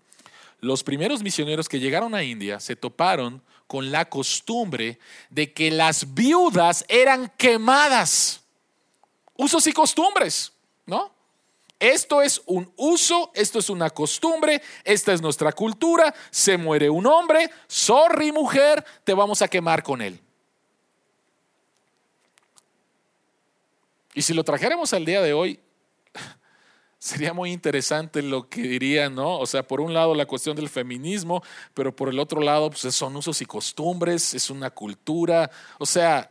los 0.60 0.82
primeros 0.82 1.22
misioneros 1.22 1.68
que 1.68 1.80
llegaron 1.80 2.14
a 2.14 2.22
India 2.22 2.60
se 2.60 2.76
toparon 2.76 3.42
con 3.66 3.90
la 3.90 4.08
costumbre 4.08 4.98
de 5.30 5.52
que 5.52 5.70
las 5.70 6.12
viudas 6.12 6.84
eran 6.88 7.32
quemadas. 7.38 8.42
Usos 9.36 9.66
y 9.68 9.72
costumbres, 9.72 10.52
¿no? 10.84 11.12
Esto 11.78 12.20
es 12.20 12.42
un 12.44 12.70
uso, 12.76 13.30
esto 13.32 13.58
es 13.58 13.70
una 13.70 13.88
costumbre, 13.88 14.60
esta 14.84 15.14
es 15.14 15.22
nuestra 15.22 15.52
cultura. 15.52 16.14
Se 16.30 16.58
muere 16.58 16.90
un 16.90 17.06
hombre, 17.06 17.50
sorry 17.68 18.32
mujer, 18.32 18.84
te 19.04 19.14
vamos 19.14 19.40
a 19.40 19.48
quemar 19.48 19.82
con 19.82 20.02
él. 20.02 20.20
Y 24.14 24.22
si 24.22 24.34
lo 24.34 24.44
trajéramos 24.44 24.92
al 24.92 25.04
día 25.04 25.22
de 25.22 25.32
hoy, 25.32 25.60
sería 26.98 27.32
muy 27.32 27.52
interesante 27.52 28.22
lo 28.22 28.48
que 28.48 28.62
dirían, 28.62 29.14
¿no? 29.14 29.38
O 29.38 29.46
sea, 29.46 29.66
por 29.66 29.80
un 29.80 29.94
lado 29.94 30.14
la 30.14 30.26
cuestión 30.26 30.56
del 30.56 30.68
feminismo, 30.68 31.42
pero 31.74 31.94
por 31.94 32.08
el 32.08 32.18
otro 32.18 32.40
lado 32.40 32.70
pues 32.70 32.94
son 32.94 33.16
usos 33.16 33.40
y 33.40 33.46
costumbres, 33.46 34.34
es 34.34 34.50
una 34.50 34.70
cultura. 34.70 35.50
O 35.78 35.86
sea, 35.86 36.30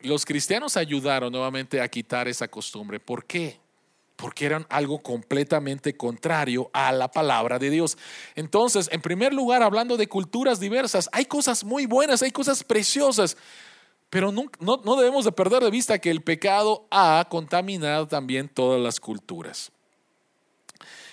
los 0.00 0.24
cristianos 0.24 0.76
ayudaron 0.76 1.32
nuevamente 1.32 1.80
a 1.80 1.88
quitar 1.88 2.28
esa 2.28 2.48
costumbre. 2.48 3.00
¿Por 3.00 3.24
qué? 3.24 3.60
porque 4.18 4.46
eran 4.46 4.66
algo 4.68 4.98
completamente 4.98 5.96
contrario 5.96 6.70
a 6.72 6.90
la 6.90 7.08
palabra 7.08 7.60
de 7.60 7.70
Dios. 7.70 7.96
Entonces, 8.34 8.88
en 8.90 9.00
primer 9.00 9.32
lugar, 9.32 9.62
hablando 9.62 9.96
de 9.96 10.08
culturas 10.08 10.58
diversas, 10.58 11.08
hay 11.12 11.24
cosas 11.26 11.62
muy 11.62 11.86
buenas, 11.86 12.20
hay 12.22 12.32
cosas 12.32 12.64
preciosas, 12.64 13.36
pero 14.10 14.32
no, 14.32 14.96
debemos 14.96 15.24
de 15.24 15.32
perder 15.32 15.62
de 15.62 15.70
vista 15.70 15.98
que 15.98 16.10
el 16.10 16.22
pecado 16.22 16.86
ha 16.90 17.26
contaminado 17.28 18.06
también 18.06 18.48
todas 18.48 18.80
las 18.80 19.00
culturas. 19.00 19.70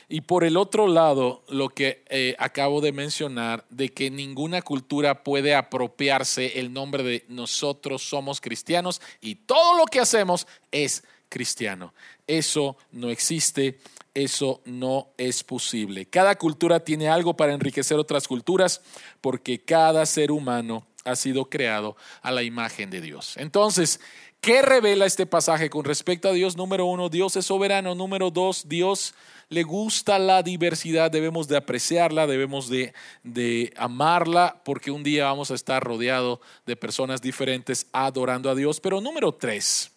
Y 0.08 0.22
por 0.22 0.44
el 0.44 0.56
otro 0.56 0.88
lado, 0.88 1.44
lo 1.50 1.70
que 1.70 2.04
eh, 2.10 2.36
acabo 2.38 2.80
de 2.80 2.92
mencionar, 2.92 3.66
de 3.70 3.90
que 3.90 4.12
ninguna 4.12 4.62
cultura 4.62 5.24
puede 5.24 5.56
apropiarse 5.56 6.60
el 6.60 6.72
nombre 6.72 7.04
de 7.04 7.26
nosotros 7.28 8.04
somos 8.04 8.40
cristianos 8.40 9.02
y 9.20 9.36
todo 9.36 9.78
lo 9.78 9.86
que 9.86 10.00
hacemos 10.00 10.48
es 10.72 11.04
cristiano. 11.28 11.94
Eso 12.28 12.78
no 12.92 13.10
existe, 13.10 13.80
eso 14.14 14.62
no 14.66 15.10
es 15.18 15.44
posible. 15.44 16.06
Cada 16.06 16.36
cultura 16.36 16.80
tiene 16.80 17.10
algo 17.10 17.36
para 17.36 17.54
enriquecer 17.54 17.98
otras 17.98 18.28
culturas 18.28 18.82
porque 19.22 19.60
cada 19.60 20.06
ser 20.06 20.32
humano 20.32 20.86
ha 21.06 21.15
sido 21.15 21.50
creado 21.50 21.96
a 22.22 22.32
la 22.32 22.44
imagen 22.44 22.89
de 22.89 23.00
Dios. 23.00 23.38
Entonces, 23.38 24.02
¿qué 24.41 24.62
revela 24.62 25.06
este 25.06 25.26
pasaje 25.26 25.70
con 25.70 25.86
respecto 25.86 26.28
a 26.28 26.34
Dios? 26.34 26.58
Número 26.58 26.86
uno, 26.86 27.10
Dios 27.10 27.36
es 27.36 27.46
soberano. 27.46 27.96
Número 27.96 28.32
dos, 28.32 28.68
Dios 28.68 29.13
le 29.50 29.63
gusta 29.63 30.18
la 30.18 30.41
diversidad, 30.41 31.12
debemos 31.12 31.48
de 31.48 31.58
apreciarla, 31.58 32.26
debemos 32.26 32.68
de, 32.68 32.94
de 33.24 33.72
amarla, 33.78 34.62
porque 34.65 34.89
un 34.89 35.04
día 35.04 35.26
vamos 35.26 35.52
a 35.52 35.56
estar 35.56 35.84
rodeado 35.84 36.41
de 36.65 36.76
personas 36.76 37.22
diferentes 37.22 37.86
adorando 37.94 38.50
a 38.50 38.56
Dios. 38.56 38.80
Pero 38.80 39.02
número 39.02 39.32
tres, 39.32 39.91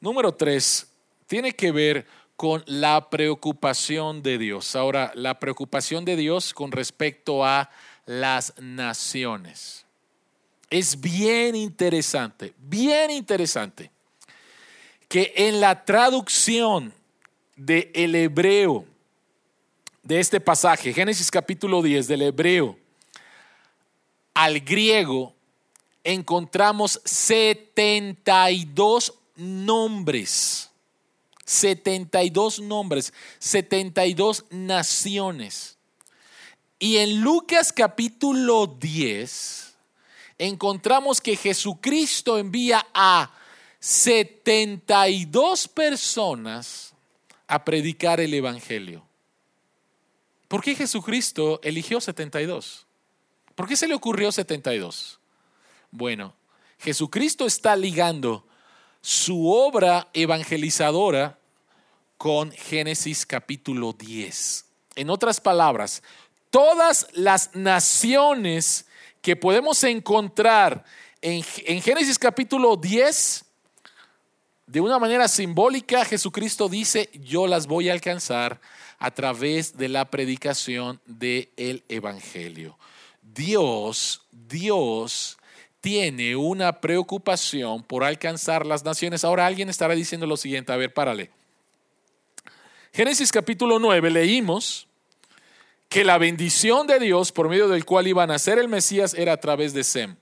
número 0.00 0.32
tres, 0.32 0.88
tiene 1.26 1.52
que 1.52 1.72
ver 1.72 2.06
con 2.36 2.62
la 2.66 3.10
preocupación 3.10 4.22
de 4.22 4.38
Dios. 4.38 4.76
Ahora, 4.76 5.12
la 5.14 5.38
preocupación 5.40 6.04
de 6.04 6.16
Dios 6.16 6.54
con 6.54 6.72
respecto 6.72 7.44
a 7.44 7.68
las 8.06 8.54
naciones. 8.58 9.84
Es 10.70 11.00
bien 11.00 11.56
interesante, 11.56 12.52
bien 12.58 13.10
interesante, 13.10 13.90
que 15.08 15.32
en 15.36 15.60
la 15.60 15.84
traducción 15.84 16.92
del 17.56 17.90
el 17.94 18.14
hebreo 18.14 18.86
de 20.02 20.20
este 20.20 20.40
pasaje, 20.40 20.92
Génesis 20.92 21.30
capítulo 21.30 21.80
10 21.82 22.08
del 22.08 22.22
hebreo 22.22 22.78
al 24.34 24.60
griego, 24.60 25.34
encontramos 26.04 27.00
72 27.04 29.14
nombres 29.36 30.68
72 31.48 32.60
nombres, 32.60 33.12
72 33.38 34.44
naciones. 34.50 35.78
Y 36.78 36.98
en 36.98 37.22
Lucas 37.22 37.72
capítulo 37.72 38.66
10 38.66 39.67
encontramos 40.38 41.20
que 41.20 41.36
Jesucristo 41.36 42.38
envía 42.38 42.86
a 42.94 43.30
72 43.80 45.68
personas 45.68 46.94
a 47.46 47.64
predicar 47.64 48.20
el 48.20 48.32
Evangelio. 48.34 49.04
¿Por 50.48 50.62
qué 50.62 50.74
Jesucristo 50.74 51.60
eligió 51.62 52.00
72? 52.00 52.86
¿Por 53.54 53.68
qué 53.68 53.76
se 53.76 53.86
le 53.88 53.94
ocurrió 53.94 54.32
72? 54.32 55.18
Bueno, 55.90 56.34
Jesucristo 56.78 57.46
está 57.46 57.76
ligando 57.76 58.46
su 59.00 59.50
obra 59.50 60.08
evangelizadora 60.12 61.38
con 62.16 62.50
Génesis 62.52 63.26
capítulo 63.26 63.92
10. 63.92 64.64
En 64.96 65.10
otras 65.10 65.40
palabras, 65.40 66.02
todas 66.50 67.06
las 67.12 67.54
naciones 67.54 68.87
que 69.22 69.36
podemos 69.36 69.82
encontrar 69.84 70.84
en, 71.20 71.42
Génesis 71.42 72.18
capítulo 72.18 72.76
10, 72.76 73.44
de 74.66 74.80
una 74.80 74.98
manera 74.98 75.26
simbólica, 75.28 76.04
Jesucristo 76.04 76.68
dice, 76.68 77.10
yo 77.14 77.46
las 77.46 77.66
voy 77.66 77.88
a 77.88 77.92
alcanzar 77.92 78.60
a 78.98 79.10
través 79.10 79.76
de 79.76 79.88
la 79.88 80.10
predicación 80.10 81.00
del 81.06 81.48
el 81.56 81.84
Evangelio. 81.88 82.78
Dios, 83.22 84.22
Dios 84.30 85.38
tiene 85.80 86.36
una 86.36 86.80
preocupación 86.80 87.82
por 87.82 88.04
alcanzar 88.04 88.66
las 88.66 88.84
naciones. 88.84 89.24
Ahora 89.24 89.46
alguien 89.46 89.68
estará 89.68 89.94
diciendo 89.94 90.26
lo 90.26 90.36
siguiente, 90.36 90.72
a 90.72 90.76
ver, 90.76 90.92
párale. 90.92 91.30
Génesis 92.92 93.30
capítulo 93.30 93.78
9 93.78 94.10
leímos 94.10 94.87
que 95.88 96.04
la 96.04 96.18
bendición 96.18 96.86
de 96.86 96.98
Dios 96.98 97.32
por 97.32 97.48
medio 97.48 97.68
del 97.68 97.84
cual 97.84 98.06
iba 98.06 98.22
a 98.22 98.26
nacer 98.26 98.58
el 98.58 98.68
Mesías 98.68 99.14
era 99.14 99.32
a 99.32 99.40
través 99.40 99.72
de 99.72 99.84
Sem, 99.84 100.16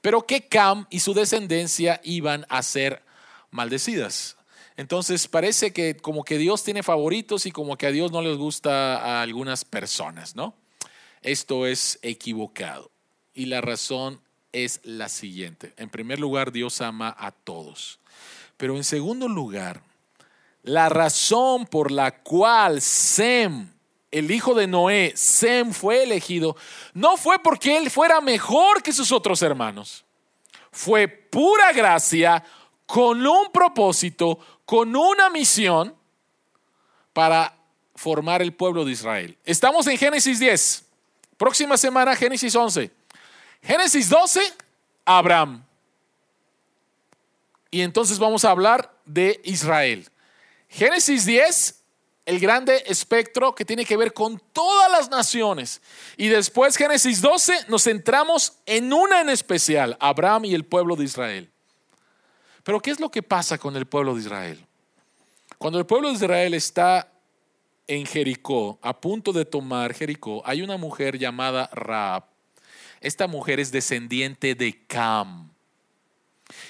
pero 0.00 0.26
que 0.26 0.48
Cam 0.48 0.86
y 0.90 1.00
su 1.00 1.14
descendencia 1.14 2.00
iban 2.04 2.46
a 2.48 2.62
ser 2.62 3.02
maldecidas. 3.50 4.36
Entonces 4.76 5.26
parece 5.26 5.72
que 5.72 5.96
como 5.96 6.22
que 6.22 6.38
Dios 6.38 6.62
tiene 6.62 6.84
favoritos 6.84 7.46
y 7.46 7.50
como 7.50 7.76
que 7.76 7.86
a 7.86 7.90
Dios 7.90 8.12
no 8.12 8.22
les 8.22 8.36
gusta 8.36 8.96
a 8.96 9.22
algunas 9.22 9.64
personas, 9.64 10.36
¿no? 10.36 10.54
Esto 11.22 11.66
es 11.66 11.98
equivocado. 12.02 12.90
Y 13.34 13.46
la 13.46 13.60
razón 13.60 14.20
es 14.52 14.80
la 14.84 15.08
siguiente. 15.08 15.74
En 15.76 15.90
primer 15.90 16.20
lugar, 16.20 16.52
Dios 16.52 16.80
ama 16.80 17.14
a 17.18 17.32
todos. 17.32 17.98
Pero 18.56 18.76
en 18.76 18.84
segundo 18.84 19.28
lugar, 19.28 19.82
la 20.62 20.88
razón 20.88 21.66
por 21.66 21.90
la 21.90 22.22
cual 22.22 22.80
Sem, 22.80 23.72
el 24.10 24.30
hijo 24.30 24.54
de 24.54 24.66
Noé, 24.66 25.12
Sem 25.16 25.72
fue 25.72 26.02
elegido, 26.02 26.56
no 26.94 27.16
fue 27.16 27.38
porque 27.38 27.76
él 27.76 27.90
fuera 27.90 28.20
mejor 28.20 28.82
que 28.82 28.92
sus 28.92 29.12
otros 29.12 29.42
hermanos. 29.42 30.04
Fue 30.70 31.08
pura 31.08 31.72
gracia, 31.72 32.44
con 32.88 33.26
un 33.26 33.52
propósito, 33.52 34.38
con 34.64 34.96
una 34.96 35.28
misión 35.28 35.94
para 37.12 37.54
formar 37.94 38.40
el 38.40 38.54
pueblo 38.54 38.84
de 38.86 38.92
Israel. 38.92 39.36
Estamos 39.44 39.86
en 39.88 39.98
Génesis 39.98 40.38
10. 40.38 40.84
Próxima 41.36 41.76
semana, 41.76 42.16
Génesis 42.16 42.54
11. 42.54 42.90
Génesis 43.62 44.08
12, 44.08 44.40
Abraham. 45.04 45.62
Y 47.70 47.82
entonces 47.82 48.18
vamos 48.18 48.46
a 48.46 48.50
hablar 48.52 48.90
de 49.04 49.38
Israel. 49.44 50.08
Génesis 50.68 51.26
10, 51.26 51.77
el 52.28 52.40
grande 52.40 52.84
espectro 52.84 53.54
que 53.54 53.64
tiene 53.64 53.86
que 53.86 53.96
ver 53.96 54.12
con 54.12 54.38
todas 54.52 54.92
las 54.92 55.08
naciones. 55.08 55.80
Y 56.18 56.28
después 56.28 56.76
Génesis 56.76 57.22
12 57.22 57.54
nos 57.68 57.84
centramos 57.84 58.52
en 58.66 58.92
una 58.92 59.22
en 59.22 59.30
especial, 59.30 59.96
Abraham 59.98 60.44
y 60.44 60.54
el 60.54 60.66
pueblo 60.66 60.94
de 60.94 61.04
Israel. 61.04 61.50
Pero 62.64 62.80
¿qué 62.80 62.90
es 62.90 63.00
lo 63.00 63.10
que 63.10 63.22
pasa 63.22 63.56
con 63.56 63.76
el 63.76 63.86
pueblo 63.86 64.14
de 64.14 64.20
Israel? 64.20 64.66
Cuando 65.56 65.78
el 65.78 65.86
pueblo 65.86 66.08
de 66.08 66.16
Israel 66.16 66.52
está 66.52 67.10
en 67.86 68.04
Jericó, 68.04 68.78
a 68.82 69.00
punto 69.00 69.32
de 69.32 69.46
tomar 69.46 69.94
Jericó, 69.94 70.42
hay 70.44 70.60
una 70.60 70.76
mujer 70.76 71.18
llamada 71.18 71.70
Raab. 71.72 72.24
Esta 73.00 73.26
mujer 73.26 73.58
es 73.58 73.72
descendiente 73.72 74.54
de 74.54 74.84
Cam. 74.86 75.48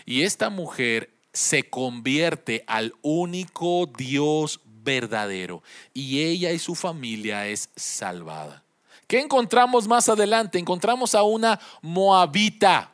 Y 0.07 0.23
esta 0.23 0.51
mujer 0.51 1.11
se 1.33 1.69
convierte 1.69 2.63
al 2.69 2.95
único 3.03 3.87
Dios 3.87 4.61
verdadero 4.89 5.63
y 5.93 6.23
ella 6.23 6.51
y 6.51 6.59
su 6.59 6.75
familia 6.75 7.47
es 7.47 7.69
salvada. 7.77 8.63
¿Qué 9.07 9.21
encontramos 9.21 9.87
más 9.87 10.09
adelante? 10.09 10.59
Encontramos 10.59 11.15
a 11.15 11.23
una 11.25 11.61
moabita. 11.83 12.91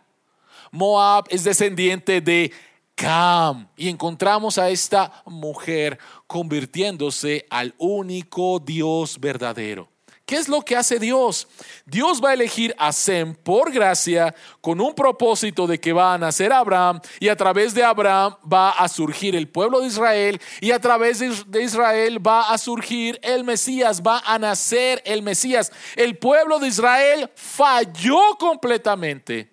Moab 0.72 1.26
es 1.28 1.44
descendiente 1.44 2.20
de 2.20 2.52
Cam 2.96 3.68
y 3.76 3.88
encontramos 3.88 4.58
a 4.58 4.70
esta 4.70 5.22
mujer 5.24 6.00
convirtiéndose 6.26 7.46
al 7.48 7.72
único 7.78 8.58
Dios 8.58 9.20
verdadero. 9.20 9.93
¿Qué 10.26 10.36
es 10.36 10.48
lo 10.48 10.62
que 10.62 10.74
hace 10.74 10.98
Dios? 10.98 11.46
Dios 11.84 12.22
va 12.24 12.30
a 12.30 12.34
elegir 12.34 12.74
a 12.78 12.92
Sem 12.92 13.34
por 13.34 13.70
gracia 13.70 14.34
con 14.62 14.80
un 14.80 14.94
propósito 14.94 15.66
de 15.66 15.78
que 15.78 15.92
va 15.92 16.14
a 16.14 16.18
nacer 16.18 16.50
Abraham 16.50 16.98
y 17.20 17.28
a 17.28 17.36
través 17.36 17.74
de 17.74 17.84
Abraham 17.84 18.34
va 18.50 18.70
a 18.70 18.88
surgir 18.88 19.36
el 19.36 19.48
pueblo 19.48 19.80
de 19.80 19.88
Israel 19.88 20.40
y 20.62 20.70
a 20.70 20.78
través 20.78 21.18
de 21.18 21.62
Israel 21.62 22.26
va 22.26 22.50
a 22.50 22.56
surgir 22.56 23.20
el 23.22 23.44
Mesías, 23.44 24.00
va 24.00 24.22
a 24.24 24.38
nacer 24.38 25.02
el 25.04 25.22
Mesías. 25.22 25.70
El 25.94 26.16
pueblo 26.16 26.58
de 26.58 26.68
Israel 26.68 27.30
falló 27.34 28.38
completamente 28.38 29.52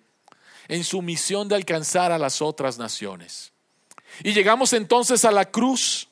en 0.68 0.84
su 0.84 1.02
misión 1.02 1.48
de 1.48 1.56
alcanzar 1.56 2.12
a 2.12 2.18
las 2.18 2.40
otras 2.40 2.78
naciones. 2.78 3.52
Y 4.24 4.32
llegamos 4.32 4.72
entonces 4.72 5.26
a 5.26 5.30
la 5.30 5.44
cruz 5.44 6.08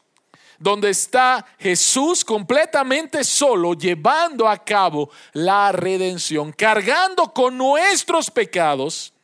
donde 0.61 0.91
está 0.91 1.45
Jesús 1.59 2.23
completamente 2.23 3.25
solo, 3.25 3.73
llevando 3.73 4.47
a 4.47 4.63
cabo 4.63 5.11
la 5.33 5.73
redención, 5.73 6.53
cargando 6.53 7.33
con 7.33 7.57
nuestros 7.57 8.31
pecados. 8.31 9.15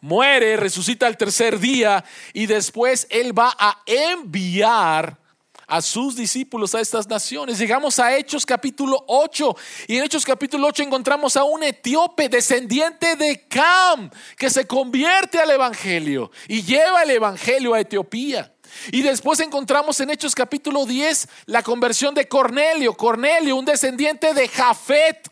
Muere, 0.00 0.56
resucita 0.56 1.08
el 1.08 1.16
tercer 1.16 1.58
día 1.58 2.04
y 2.32 2.46
después 2.46 3.06
Él 3.10 3.36
va 3.36 3.54
a 3.58 3.82
enviar 3.84 5.18
a 5.66 5.82
sus 5.82 6.14
discípulos 6.14 6.74
a 6.74 6.80
estas 6.80 7.08
naciones. 7.08 7.58
Llegamos 7.58 7.98
a 7.98 8.16
Hechos 8.16 8.46
capítulo 8.46 9.04
8 9.08 9.56
y 9.88 9.96
en 9.96 10.04
Hechos 10.04 10.24
capítulo 10.24 10.68
8 10.68 10.84
encontramos 10.84 11.36
a 11.36 11.42
un 11.42 11.64
etíope 11.64 12.28
descendiente 12.28 13.16
de 13.16 13.48
Cam 13.48 14.10
que 14.36 14.50
se 14.50 14.66
convierte 14.66 15.40
al 15.40 15.50
Evangelio 15.50 16.30
y 16.46 16.62
lleva 16.62 17.02
el 17.02 17.10
Evangelio 17.10 17.74
a 17.74 17.80
Etiopía. 17.80 18.52
Y 18.90 19.02
después 19.02 19.40
encontramos 19.40 20.00
en 20.00 20.10
Hechos 20.10 20.34
capítulo 20.34 20.86
10 20.86 21.28
la 21.46 21.62
conversión 21.62 22.14
de 22.14 22.28
Cornelio. 22.28 22.94
Cornelio, 22.94 23.56
un 23.56 23.64
descendiente 23.64 24.34
de 24.34 24.48
Jafet, 24.48 25.30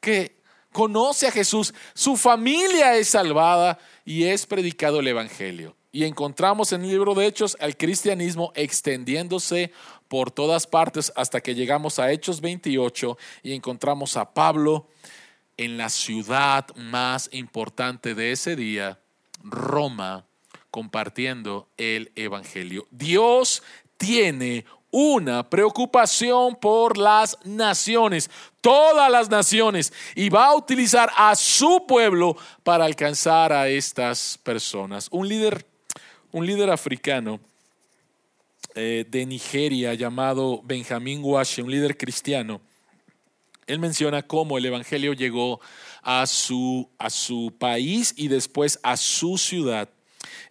que 0.00 0.36
conoce 0.72 1.26
a 1.26 1.32
Jesús. 1.32 1.72
Su 1.94 2.16
familia 2.16 2.96
es 2.96 3.08
salvada 3.08 3.78
y 4.04 4.24
es 4.24 4.46
predicado 4.46 5.00
el 5.00 5.08
Evangelio. 5.08 5.76
Y 5.92 6.04
encontramos 6.04 6.72
en 6.72 6.82
el 6.82 6.90
libro 6.90 7.14
de 7.14 7.26
Hechos 7.26 7.56
al 7.60 7.76
cristianismo 7.76 8.52
extendiéndose 8.56 9.72
por 10.08 10.30
todas 10.32 10.66
partes 10.66 11.12
hasta 11.14 11.40
que 11.40 11.54
llegamos 11.54 11.98
a 11.98 12.10
Hechos 12.10 12.40
28 12.40 13.16
y 13.44 13.52
encontramos 13.52 14.16
a 14.16 14.34
Pablo 14.34 14.88
en 15.56 15.76
la 15.76 15.88
ciudad 15.88 16.66
más 16.74 17.28
importante 17.32 18.14
de 18.14 18.32
ese 18.32 18.56
día, 18.56 18.98
Roma, 19.44 20.26
compartiendo 20.74 21.68
el 21.76 22.10
Evangelio. 22.16 22.88
Dios 22.90 23.62
tiene 23.96 24.64
una 24.90 25.48
preocupación 25.48 26.56
por 26.56 26.98
las 26.98 27.38
naciones, 27.44 28.28
todas 28.60 29.08
las 29.08 29.30
naciones, 29.30 29.92
y 30.16 30.30
va 30.30 30.46
a 30.46 30.56
utilizar 30.56 31.12
a 31.16 31.36
su 31.36 31.86
pueblo 31.86 32.36
para 32.64 32.86
alcanzar 32.86 33.52
a 33.52 33.68
estas 33.68 34.36
personas. 34.42 35.06
Un 35.12 35.28
líder, 35.28 35.64
un 36.32 36.44
líder 36.44 36.68
africano 36.70 37.38
eh, 38.74 39.06
de 39.08 39.26
Nigeria 39.26 39.94
llamado 39.94 40.60
Benjamín 40.64 41.20
Washi, 41.22 41.62
un 41.62 41.70
líder 41.70 41.96
cristiano, 41.96 42.60
él 43.68 43.78
menciona 43.78 44.22
cómo 44.22 44.58
el 44.58 44.66
Evangelio 44.66 45.12
llegó 45.12 45.60
a 46.02 46.26
su, 46.26 46.90
a 46.98 47.10
su 47.10 47.54
país 47.60 48.12
y 48.16 48.26
después 48.26 48.80
a 48.82 48.96
su 48.96 49.38
ciudad 49.38 49.88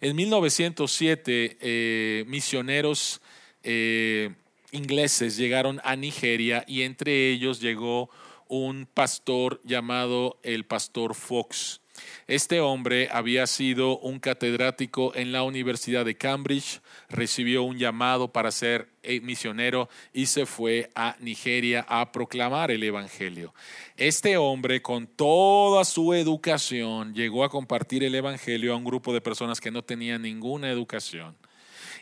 en 0.00 0.16
1907, 0.16 1.58
eh, 1.60 2.24
misioneros 2.26 3.20
eh, 3.62 4.30
ingleses 4.72 5.36
llegaron 5.36 5.80
a 5.84 5.96
Nigeria 5.96 6.64
y 6.66 6.82
entre 6.82 7.30
ellos 7.30 7.60
llegó 7.60 8.10
un 8.48 8.86
pastor 8.92 9.60
llamado 9.64 10.38
el 10.42 10.64
pastor 10.64 11.14
Fox. 11.14 11.80
Este 12.26 12.60
hombre 12.60 13.08
había 13.12 13.46
sido 13.46 13.98
un 13.98 14.18
catedrático 14.18 15.14
en 15.14 15.30
la 15.30 15.42
Universidad 15.42 16.06
de 16.06 16.16
Cambridge, 16.16 16.80
recibió 17.10 17.64
un 17.64 17.78
llamado 17.78 18.32
para 18.32 18.50
ser 18.50 18.88
eh, 19.02 19.20
misionero 19.20 19.90
y 20.12 20.26
se 20.26 20.46
fue 20.46 20.90
a 20.94 21.16
Nigeria 21.20 21.84
a 21.86 22.12
proclamar 22.12 22.70
el 22.70 22.82
Evangelio. 22.82 23.52
Este 23.96 24.38
hombre 24.38 24.80
con 24.80 25.06
toda 25.06 25.84
su 25.84 26.14
educación 26.14 27.12
llegó 27.14 27.44
a 27.44 27.50
compartir 27.50 28.02
el 28.04 28.14
Evangelio 28.14 28.72
a 28.72 28.76
un 28.76 28.84
grupo 28.84 29.12
de 29.12 29.20
personas 29.20 29.60
que 29.60 29.70
no 29.70 29.82
tenían 29.82 30.22
ninguna 30.22 30.70
educación 30.70 31.36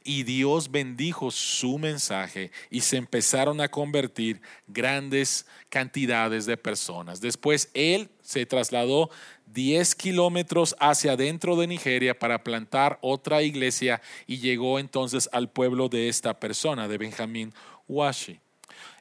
y 0.04 0.22
Dios 0.24 0.70
bendijo 0.70 1.30
su 1.30 1.78
mensaje 1.78 2.50
y 2.70 2.80
se 2.80 2.96
empezaron 2.96 3.60
a 3.60 3.68
convertir 3.68 4.40
grandes 4.66 5.46
cantidades 5.68 6.46
de 6.46 6.56
personas. 6.56 7.20
Después 7.20 7.70
él 7.74 8.10
se 8.20 8.46
trasladó 8.46 9.10
10 9.52 9.94
kilómetros 9.94 10.74
hacia 10.78 11.12
adentro 11.12 11.56
de 11.56 11.66
Nigeria 11.66 12.18
para 12.18 12.42
plantar 12.42 12.98
otra 13.02 13.42
iglesia 13.42 14.00
y 14.26 14.38
llegó 14.38 14.78
entonces 14.78 15.28
al 15.32 15.50
pueblo 15.50 15.88
de 15.88 16.08
esta 16.08 16.38
persona, 16.38 16.88
de 16.88 16.98
Benjamín 16.98 17.52
Washi. 17.88 18.40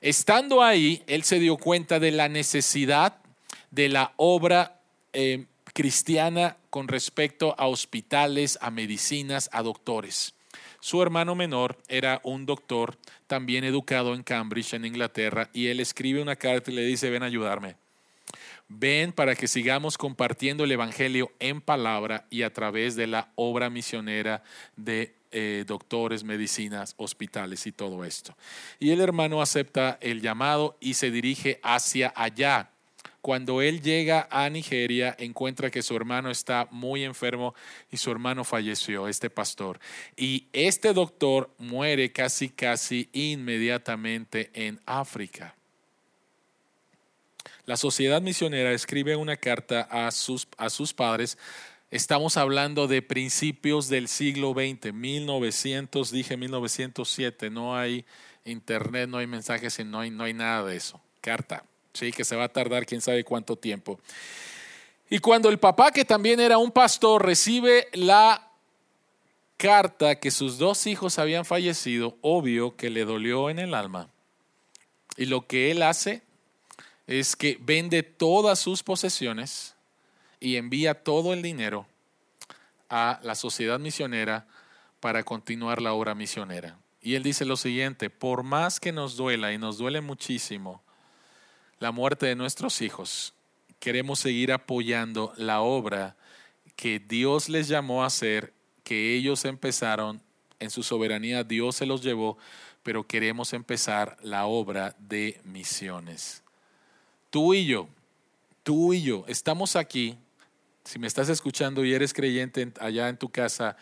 Estando 0.02 0.62
ahí, 0.62 1.04
él 1.08 1.24
se 1.24 1.40
dio 1.40 1.58
cuenta 1.58 2.00
de 2.00 2.12
la 2.12 2.28
necesidad 2.28 3.18
de 3.70 3.90
la 3.90 4.14
obra 4.18 4.82
eh, 5.14 5.46
cristiana 5.74 6.58
con 6.70 6.88
respecto 6.88 7.56
a 7.58 7.68
hospitales, 7.68 8.58
a 8.62 8.72
medicinas, 8.72 9.50
a 9.54 9.64
doctores. 9.64 10.34
Su 10.80 11.02
hermano 11.02 11.36
menor 11.36 11.78
era 11.88 12.20
un 12.24 12.46
doctor 12.46 12.98
también 13.28 13.64
educado 13.64 14.16
en 14.16 14.24
Cambridge, 14.24 14.74
en 14.74 14.86
Inglaterra, 14.86 15.50
y 15.54 15.68
él 15.68 15.80
escribe 15.80 16.22
una 16.22 16.36
carta 16.36 16.72
y 16.72 16.74
le 16.74 16.84
dice, 16.84 17.10
ven 17.10 17.24
a 17.24 17.28
ayudarme. 17.28 17.76
Ven 18.80 19.12
para 19.12 19.36
que 19.36 19.48
sigamos 19.48 19.98
compartiendo 19.98 20.64
el 20.64 20.72
Evangelio 20.72 21.32
en 21.40 21.62
palabra 21.62 22.26
y 22.30 22.44
a 22.44 22.54
través 22.54 22.96
de 22.96 23.08
la 23.08 23.32
obra 23.36 23.70
misionera 23.70 24.44
de 24.76 25.16
eh, 25.32 25.64
doctores, 25.68 26.24
medicinas, 26.24 26.94
hospitales 26.98 27.68
y 27.68 27.72
todo 27.72 28.04
esto. 28.04 28.36
Y 28.80 28.92
el 28.92 29.02
hermano 29.02 29.42
acepta 29.42 29.98
el 30.02 30.22
llamado 30.22 30.78
y 30.80 30.96
se 30.96 31.12
dirige 31.12 31.60
hacia 31.64 32.14
allá 32.16 32.72
cuando 33.22 33.62
él 33.62 33.82
llega 33.82 34.28
a 34.32 34.50
Nigeria, 34.50 35.16
encuentra 35.20 35.70
que 35.70 35.84
su 35.84 35.96
hermano 35.96 36.32
está 36.32 36.68
muy 36.72 37.04
enfermo 37.04 37.54
y 37.92 37.98
su 37.98 38.12
hermano 38.12 38.44
falleció, 38.44 39.08
este 39.08 39.30
pastor. 39.30 39.80
Y 40.18 40.48
este 40.54 40.92
doctor 40.92 41.54
muere 41.60 42.12
casi, 42.12 42.50
casi 42.50 43.10
inmediatamente 43.14 44.50
en 44.54 44.80
África. 44.88 45.56
La 47.66 47.78
sociedad 47.78 48.22
misionera 48.22 48.72
escribe 48.72 49.16
una 49.16 49.38
carta 49.38 49.82
a 49.82 50.12
sus, 50.12 50.48
a 50.58 50.70
sus 50.70 50.94
padres. 50.94 51.38
Estamos 51.90 52.38
hablando 52.38 52.88
de 52.88 53.02
principios 53.02 53.90
del 53.90 54.08
siglo 54.08 54.54
XX, 54.54 54.94
1900, 54.94 56.12
dije 56.12 56.38
1907, 56.38 57.50
no 57.50 57.76
hay 57.76 58.06
internet, 58.46 59.10
no 59.10 59.18
hay 59.18 59.28
mensajes, 59.28 59.84
no 59.86 60.00
hay, 60.00 60.10
no 60.10 60.24
hay 60.24 60.34
nada 60.34 60.66
de 60.66 60.76
eso. 60.76 61.02
Carta. 61.22 61.64
¿sí? 61.94 62.12
que 62.12 62.24
se 62.24 62.36
va 62.36 62.46
a 62.46 62.50
tardar 62.50 62.86
quién 62.86 63.02
sabe 63.02 63.24
cuánto 63.24 63.56
tiempo. 63.56 64.00
Y 65.10 65.20
cuando 65.20 65.50
el 65.50 65.60
papá, 65.60 65.92
que 65.92 66.06
también 66.06 66.40
era 66.40 66.58
un 66.58 66.72
pastor, 66.72 67.26
recibe 67.26 67.88
la 67.94 68.50
carta 69.58 70.16
que 70.20 70.32
sus 70.32 70.58
dos 70.58 70.88
hijos 70.88 71.20
habían 71.20 71.46
fallecido, 71.46 72.18
obvio 72.22 72.76
que 72.76 72.90
le 72.90 73.06
dolió 73.06 73.50
en 73.50 73.60
el 73.60 73.74
alma. 73.74 74.10
Y 75.18 75.26
lo 75.26 75.46
que 75.46 75.72
él 75.72 75.84
hace 75.84 76.22
es 77.08 77.36
que 77.36 77.58
vende 77.62 78.04
todas 78.04 78.60
sus 78.60 78.84
posesiones 78.84 79.76
y 80.40 80.56
envía 80.56 81.04
todo 81.04 81.34
el 81.34 81.42
dinero 81.42 81.88
a 82.90 83.20
la 83.24 83.36
sociedad 83.36 83.80
misionera 83.80 84.48
para 85.00 85.24
continuar 85.24 85.82
la 85.82 85.94
obra 85.94 86.16
misionera. 86.16 86.78
Y 87.02 87.16
él 87.16 87.24
dice 87.24 87.46
lo 87.46 87.58
siguiente, 87.58 88.10
por 88.10 88.44
más 88.44 88.80
que 88.80 88.92
nos 88.92 89.18
duela 89.18 89.52
y 89.54 89.58
nos 89.58 89.78
duele 89.78 90.02
muchísimo, 90.02 90.84
la 91.80 91.92
muerte 91.92 92.28
de 92.28 92.36
nuestros 92.36 92.82
hijos, 92.82 93.34
queremos 93.80 94.20
seguir 94.20 94.52
apoyando 94.52 95.34
la 95.38 95.62
obra 95.62 96.16
que 96.76 97.00
Dios 97.00 97.50
les 97.50 97.68
llamó 97.68 98.04
a 98.04 98.08
hacer, 98.08 98.54
que 98.84 99.16
ellos 99.16 99.46
empezaron 99.46 100.22
en 100.60 100.70
su 100.70 100.84
soberanía, 100.84 101.44
Dios 101.44 101.76
se 101.76 101.88
los 101.88 102.04
llevó, 102.04 102.38
pero 102.84 103.08
queremos 103.08 103.54
empezar 103.54 104.18
la 104.22 104.46
obra 104.46 104.96
de 105.00 105.42
misiones. 105.44 106.41
Tú 107.32 107.56
y 107.56 107.66
yo, 107.66 107.88
tú 108.62 108.94
y 108.94 109.02
yo, 109.02 109.26
estamos 109.28 109.76
aquí, 109.76 110.16
si 110.86 111.00
me 111.00 111.08
estás 111.08 111.30
escuchando 111.30 111.84
y 111.84 111.94
eres 111.94 112.14
creyente 112.14 112.72
allá 112.80 113.10
en 113.10 113.18
tu 113.18 113.30
casa, 113.30 113.76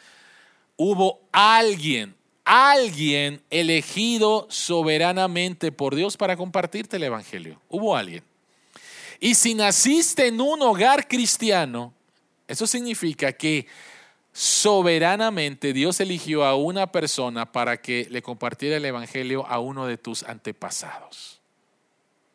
hubo 0.77 1.19
alguien 1.33 2.15
alguien 2.49 3.43
elegido 3.51 4.47
soberanamente 4.49 5.71
por 5.71 5.93
Dios 5.93 6.17
para 6.17 6.35
compartirte 6.35 6.97
el 6.97 7.03
Evangelio. 7.03 7.61
Hubo 7.69 7.95
alguien. 7.95 8.23
Y 9.19 9.35
si 9.35 9.53
naciste 9.53 10.25
en 10.25 10.41
un 10.41 10.59
hogar 10.63 11.07
cristiano, 11.07 11.93
eso 12.47 12.65
significa 12.65 13.33
que 13.33 13.67
soberanamente 14.33 15.73
Dios 15.73 15.99
eligió 15.99 16.43
a 16.43 16.55
una 16.55 16.91
persona 16.91 17.51
para 17.51 17.79
que 17.79 18.07
le 18.09 18.23
compartiera 18.23 18.77
el 18.77 18.85
Evangelio 18.85 19.45
a 19.45 19.59
uno 19.59 19.85
de 19.85 19.99
tus 19.99 20.23
antepasados. 20.23 21.38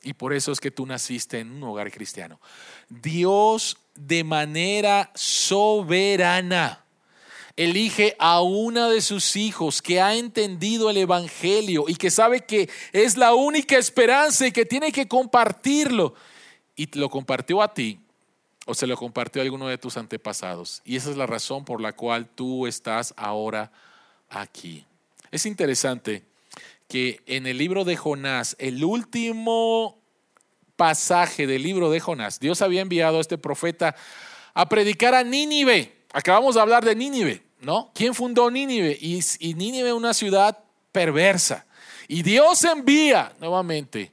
Y 0.04 0.12
por 0.12 0.34
eso 0.34 0.52
es 0.52 0.60
que 0.60 0.70
tú 0.70 0.86
naciste 0.86 1.40
en 1.40 1.50
un 1.50 1.62
hogar 1.64 1.90
cristiano. 1.90 2.40
Dios 2.88 3.78
de 3.94 4.22
manera 4.22 5.10
soberana 5.14 6.84
elige 7.56 8.14
a 8.18 8.42
una 8.42 8.88
de 8.88 9.00
sus 9.00 9.36
hijos 9.36 9.80
que 9.80 10.00
ha 10.00 10.14
entendido 10.14 10.90
el 10.90 10.98
Evangelio 10.98 11.84
y 11.88 11.94
que 11.94 12.10
sabe 12.10 12.44
que 12.44 12.68
es 12.92 13.16
la 13.16 13.34
única 13.34 13.78
esperanza 13.78 14.46
y 14.46 14.52
que 14.52 14.66
tiene 14.66 14.92
que 14.92 15.08
compartirlo. 15.08 16.14
Y 16.76 16.86
lo 16.98 17.08
compartió 17.08 17.62
a 17.62 17.72
ti 17.72 18.00
o 18.66 18.74
se 18.74 18.86
lo 18.86 18.96
compartió 18.96 19.40
a 19.40 19.44
alguno 19.44 19.68
de 19.68 19.78
tus 19.78 19.96
antepasados. 19.96 20.82
Y 20.84 20.96
esa 20.96 21.10
es 21.10 21.16
la 21.16 21.26
razón 21.26 21.64
por 21.64 21.80
la 21.80 21.92
cual 21.92 22.28
tú 22.28 22.66
estás 22.66 23.14
ahora 23.16 23.72
aquí. 24.28 24.84
Es 25.30 25.46
interesante 25.46 26.24
que 26.94 27.20
en 27.26 27.48
el 27.48 27.58
libro 27.58 27.84
de 27.84 27.96
Jonás, 27.96 28.54
el 28.60 28.84
último 28.84 30.00
pasaje 30.76 31.44
del 31.44 31.64
libro 31.64 31.90
de 31.90 31.98
Jonás, 31.98 32.38
Dios 32.38 32.62
había 32.62 32.82
enviado 32.82 33.18
a 33.18 33.20
este 33.20 33.36
profeta 33.36 33.96
a 34.54 34.68
predicar 34.68 35.12
a 35.12 35.24
Nínive. 35.24 36.04
Acabamos 36.12 36.54
de 36.54 36.60
hablar 36.60 36.84
de 36.84 36.94
Nínive. 36.94 37.42
¿no? 37.62 37.90
¿Quién 37.96 38.14
fundó 38.14 38.48
Nínive? 38.48 38.96
Y, 39.00 39.18
y 39.40 39.54
Nínive 39.54 39.92
una 39.92 40.14
ciudad 40.14 40.56
perversa. 40.92 41.66
Y 42.06 42.22
Dios 42.22 42.62
envía 42.62 43.32
nuevamente 43.40 44.12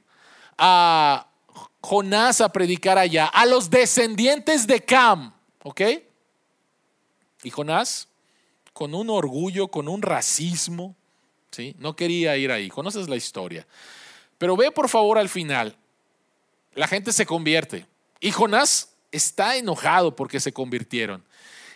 a 0.58 1.28
Jonás 1.80 2.40
a 2.40 2.48
predicar 2.48 2.98
allá, 2.98 3.26
a 3.26 3.46
los 3.46 3.70
descendientes 3.70 4.66
de 4.66 4.84
Cam, 4.84 5.32
¿ok? 5.62 5.82
Y 7.44 7.50
Jonás, 7.50 8.08
con 8.72 8.92
un 8.92 9.08
orgullo, 9.08 9.68
con 9.68 9.86
un 9.86 10.02
racismo, 10.02 10.96
¿sí? 11.52 11.76
No 11.78 11.94
quería 11.94 12.36
ir 12.36 12.50
ahí, 12.50 12.68
conoces 12.68 13.08
la 13.08 13.16
historia. 13.16 13.66
Pero 14.38 14.56
ve 14.56 14.72
por 14.72 14.88
favor 14.88 15.18
al 15.18 15.28
final, 15.28 15.76
la 16.74 16.88
gente 16.88 17.12
se 17.12 17.26
convierte. 17.26 17.86
Y 18.20 18.32
Jonás 18.32 18.94
está 19.12 19.56
enojado 19.56 20.16
porque 20.16 20.40
se 20.40 20.52
convirtieron. 20.52 21.22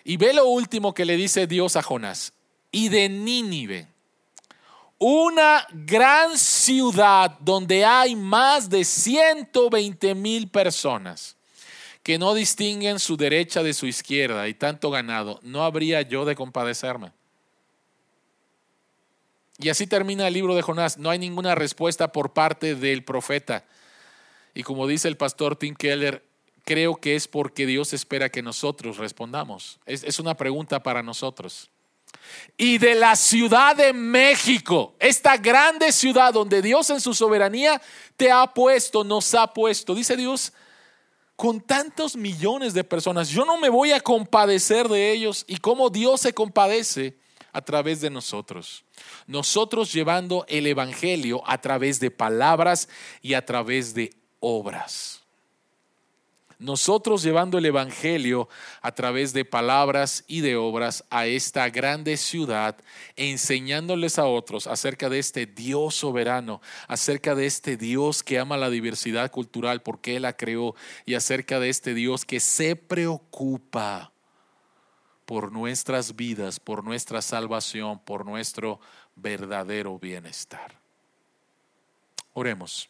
Y 0.03 0.17
ve 0.17 0.33
lo 0.33 0.47
último 0.47 0.95
que 0.95 1.05
le 1.05 1.17
dice 1.17 1.47
Dios 1.47 1.77
a 1.77 1.83
Jonás. 1.83 2.33
Y 2.73 2.89
de 2.89 3.09
Nínive, 3.09 3.89
una 4.99 5.67
gran 5.73 6.39
ciudad 6.39 7.39
donde 7.41 7.85
hay 7.85 8.17
más 8.17 8.69
de 8.69 8.85
120 8.85 10.15
mil 10.15 10.49
personas 10.49 11.37
que 12.03 12.19
no 12.19 12.35
distinguen 12.35 12.99
su 13.01 13.17
derecha 13.17 13.63
de 13.63 13.75
su 13.75 13.87
izquierda 13.87 14.47
y 14.49 14.55
tanto 14.55 14.91
ganado, 14.91 15.41
no 15.43 15.65
habría 15.65 16.03
yo 16.03 16.25
de 16.25 16.37
compadecerme. 16.37 17.11
Y 19.59 19.71
así 19.71 19.87
termina 19.87 20.29
el 20.29 20.35
libro 20.35 20.55
de 20.55 20.63
Jonás. 20.63 20.99
No 20.99 21.11
hay 21.11 21.19
ninguna 21.19 21.55
respuesta 21.55 22.13
por 22.13 22.33
parte 22.33 22.75
del 22.75 23.05
profeta. 23.05 23.65
Y 24.55 24.63
como 24.63 24.87
dice 24.87 25.09
el 25.09 25.17
pastor 25.17 25.57
Tim 25.57 25.75
Keller, 25.75 26.23
creo 26.65 26.97
que 26.97 27.15
es 27.15 27.29
porque 27.29 27.65
Dios 27.65 27.93
espera 27.93 28.29
que 28.29 28.43
nosotros 28.43 28.99
respondamos. 28.99 29.79
Es, 29.87 30.19
una 30.19 30.37
pregunta 30.37 30.83
para 30.83 31.03
nosotros. 31.03 31.71
Y 32.57 32.79
de 32.79 32.97
la 32.97 33.15
ciudad 33.15 33.77
de 33.77 33.93
México, 33.93 34.95
esta 34.99 35.37
grande 35.37 35.93
ciudad 35.93 36.35
donde 36.35 36.61
Dios 36.61 36.91
en 36.91 37.01
su 37.01 37.15
soberanía 37.15 37.81
te 38.17 38.33
ha 38.33 38.47
puesto, 38.47 39.05
nos 39.05 39.33
ha 39.35 39.53
puesto. 39.55 39.95
Dice 39.95 40.17
Dios, 40.17 40.53
con 41.37 41.61
tantos 41.61 42.17
millones 42.17 42.75
de 42.75 42.83
personas, 42.83 43.29
yo 43.29 43.45
no 43.45 43.59
me 43.59 43.69
voy 43.69 43.93
a 43.93 44.01
compadecer 44.01 44.89
de 44.89 45.13
ellos 45.13 45.45
y 45.47 45.59
cómo 45.59 45.89
Dios 45.89 46.23
se 46.23 46.33
compadece 46.33 47.17
a 47.53 47.63
través 47.63 48.01
de 48.01 48.11
nosotros. 48.11 48.86
Nosotros 49.27 49.93
llevando 49.93 50.45
el 50.49 50.67
Evangelio 50.67 51.43
a 51.47 51.61
través 51.61 51.99
de 52.01 52.11
palabras 52.11 52.89
y 53.23 53.35
a 53.35 53.45
través 53.45 53.95
de 53.95 54.13
obras. 54.41 55.27
Nosotros 56.59 57.23
llevando 57.23 57.59
el 57.59 57.67
Evangelio 57.67 58.49
a 58.81 58.93
través 58.93 59.35
de 59.35 59.45
palabras 59.45 60.25
y 60.27 60.41
de 60.41 60.57
obras 60.57 61.05
a 61.11 61.27
esta 61.27 61.69
grande 61.69 62.17
ciudad, 62.17 62.77
enseñándoles 63.17 64.19
a 64.19 64.25
otros 64.25 64.67
acerca 64.67 65.11
de 65.11 65.19
este 65.19 65.45
Dios 65.45 65.97
soberano, 65.97 66.63
acerca 66.89 67.35
de 67.35 67.45
este 67.45 67.77
Dios 67.77 68.23
que 68.23 68.39
ama 68.39 68.57
la 68.57 68.71
diversidad 68.71 69.31
cultural 69.31 69.83
porque 69.83 70.17
Él 70.17 70.23
la 70.23 70.35
creó 70.35 70.75
y 71.05 71.13
acerca 71.13 71.61
de 71.61 71.69
este 71.69 71.93
Dios 71.93 72.25
que 72.25 72.41
se 72.41 72.75
preocupa 72.75 74.13
por 75.27 75.53
nuestras 75.53 76.17
vidas, 76.17 76.59
por 76.59 76.85
nuestra 76.85 77.21
salvación, 77.21 77.99
por 77.99 78.25
nuestro 78.25 78.81
verdadero 79.17 79.99
bienestar. 79.99 80.79
Oremos. 82.35 82.89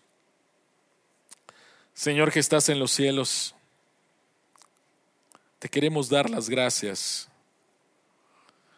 Señor 1.95 2.31
que 2.31 2.41
estás 2.41 2.69
en 2.69 2.79
los 2.79 2.91
cielos, 2.91 3.55
te 5.59 5.69
queremos 5.69 6.11
dar 6.11 6.29
las 6.29 6.51
gracias 6.51 7.29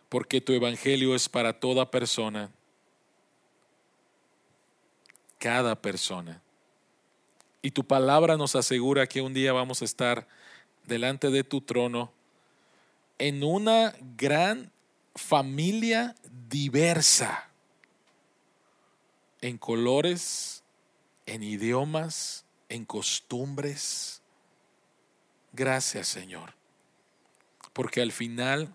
porque 0.08 0.40
tu 0.40 0.52
evangelio 0.52 1.14
es 1.14 1.28
para 1.28 1.58
toda 1.58 1.90
persona, 1.90 2.50
cada 5.38 5.74
persona. 5.74 6.40
Y 7.60 7.72
tu 7.72 7.84
palabra 7.84 8.36
nos 8.36 8.54
asegura 8.54 9.06
que 9.06 9.20
un 9.20 9.34
día 9.34 9.52
vamos 9.52 9.82
a 9.82 9.84
estar 9.84 10.28
delante 10.86 11.30
de 11.30 11.44
tu 11.44 11.60
trono 11.60 12.12
en 13.18 13.42
una 13.42 13.94
gran 14.16 14.70
familia 15.18 16.14
diversa, 16.48 17.50
en 19.40 19.58
colores, 19.58 20.64
en 21.26 21.42
idiomas, 21.42 22.46
en 22.68 22.84
costumbres. 22.84 24.22
Gracias 25.52 26.08
Señor 26.08 26.58
porque 27.78 28.02
al 28.02 28.10
final, 28.10 28.74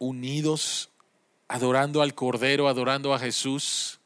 unidos, 0.00 0.90
adorando 1.46 2.02
al 2.02 2.12
Cordero, 2.12 2.66
adorando 2.66 3.14
a 3.14 3.20
Jesús, 3.20 4.00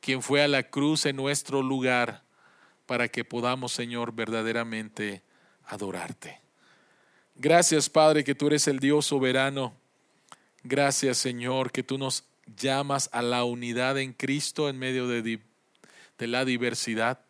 quien 0.00 0.20
fue 0.20 0.42
a 0.42 0.48
la 0.48 0.64
cruz 0.64 1.06
en 1.06 1.14
nuestro 1.14 1.62
lugar, 1.62 2.24
para 2.84 3.06
que 3.06 3.24
podamos, 3.24 3.70
Señor, 3.70 4.12
verdaderamente 4.16 5.22
adorarte. 5.64 6.40
Gracias, 7.36 7.88
Padre, 7.88 8.24
que 8.24 8.34
tú 8.34 8.48
eres 8.48 8.66
el 8.66 8.80
Dios 8.80 9.06
soberano. 9.06 9.72
Gracias, 10.68 11.18
Señor, 11.18 11.70
que 11.70 11.84
tú 11.84 11.96
nos 11.96 12.24
llamas 12.56 13.08
a 13.12 13.22
la 13.22 13.44
unidad 13.44 13.98
en 13.98 14.12
Cristo 14.12 14.68
en 14.68 14.80
medio 14.80 15.06
de, 15.06 15.38
la 16.18 16.44
diversidad. 16.44 17.20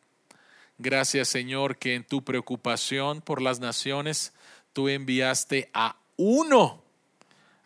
Gracias, 0.78 1.28
Señor, 1.28 1.76
que 1.76 1.94
en 1.94 2.04
tu 2.04 2.24
preocupación 2.24 3.20
por 3.20 3.42
las 3.42 3.60
naciones 3.60 4.32
tú 4.72 4.88
enviaste 4.88 5.68
a 5.74 5.96
uno 6.16 6.82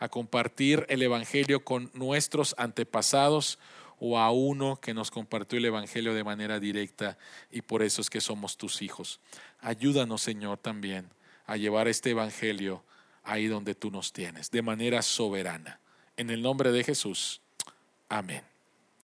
a 0.01 0.09
compartir 0.09 0.87
el 0.89 1.03
Evangelio 1.03 1.65
con 1.65 1.89
nuestros 1.95 2.57
antepasados 2.59 3.61
o 4.01 4.19
a 4.19 4.33
uno 4.33 4.81
que 4.81 4.93
nos 4.93 5.13
compartió 5.13 5.57
el 5.61 5.67
Evangelio 5.67 6.15
de 6.15 6.25
manera 6.25 6.59
directa 6.59 7.17
y 7.49 7.63
por 7.63 7.85
eso 7.85 8.01
es 8.01 8.11
que 8.11 8.21
somos 8.21 8.57
tus 8.57 8.83
hijos. 8.83 9.21
Ayúdanos, 9.61 10.21
Señor, 10.21 10.59
también 10.59 11.09
a 11.47 11.57
llevar 11.57 11.87
este 11.87 12.11
Evangelio 12.11 12.83
ahí 13.31 13.47
donde 13.47 13.75
tú 13.75 13.91
nos 13.91 14.13
tienes, 14.13 14.51
de 14.51 14.63
manera 14.63 15.03
soberana. 15.03 15.81
En 16.17 16.31
el 16.31 16.43
nombre 16.43 16.73
de 16.73 16.85
Jesús. 16.85 17.41
Amén. 18.09 18.50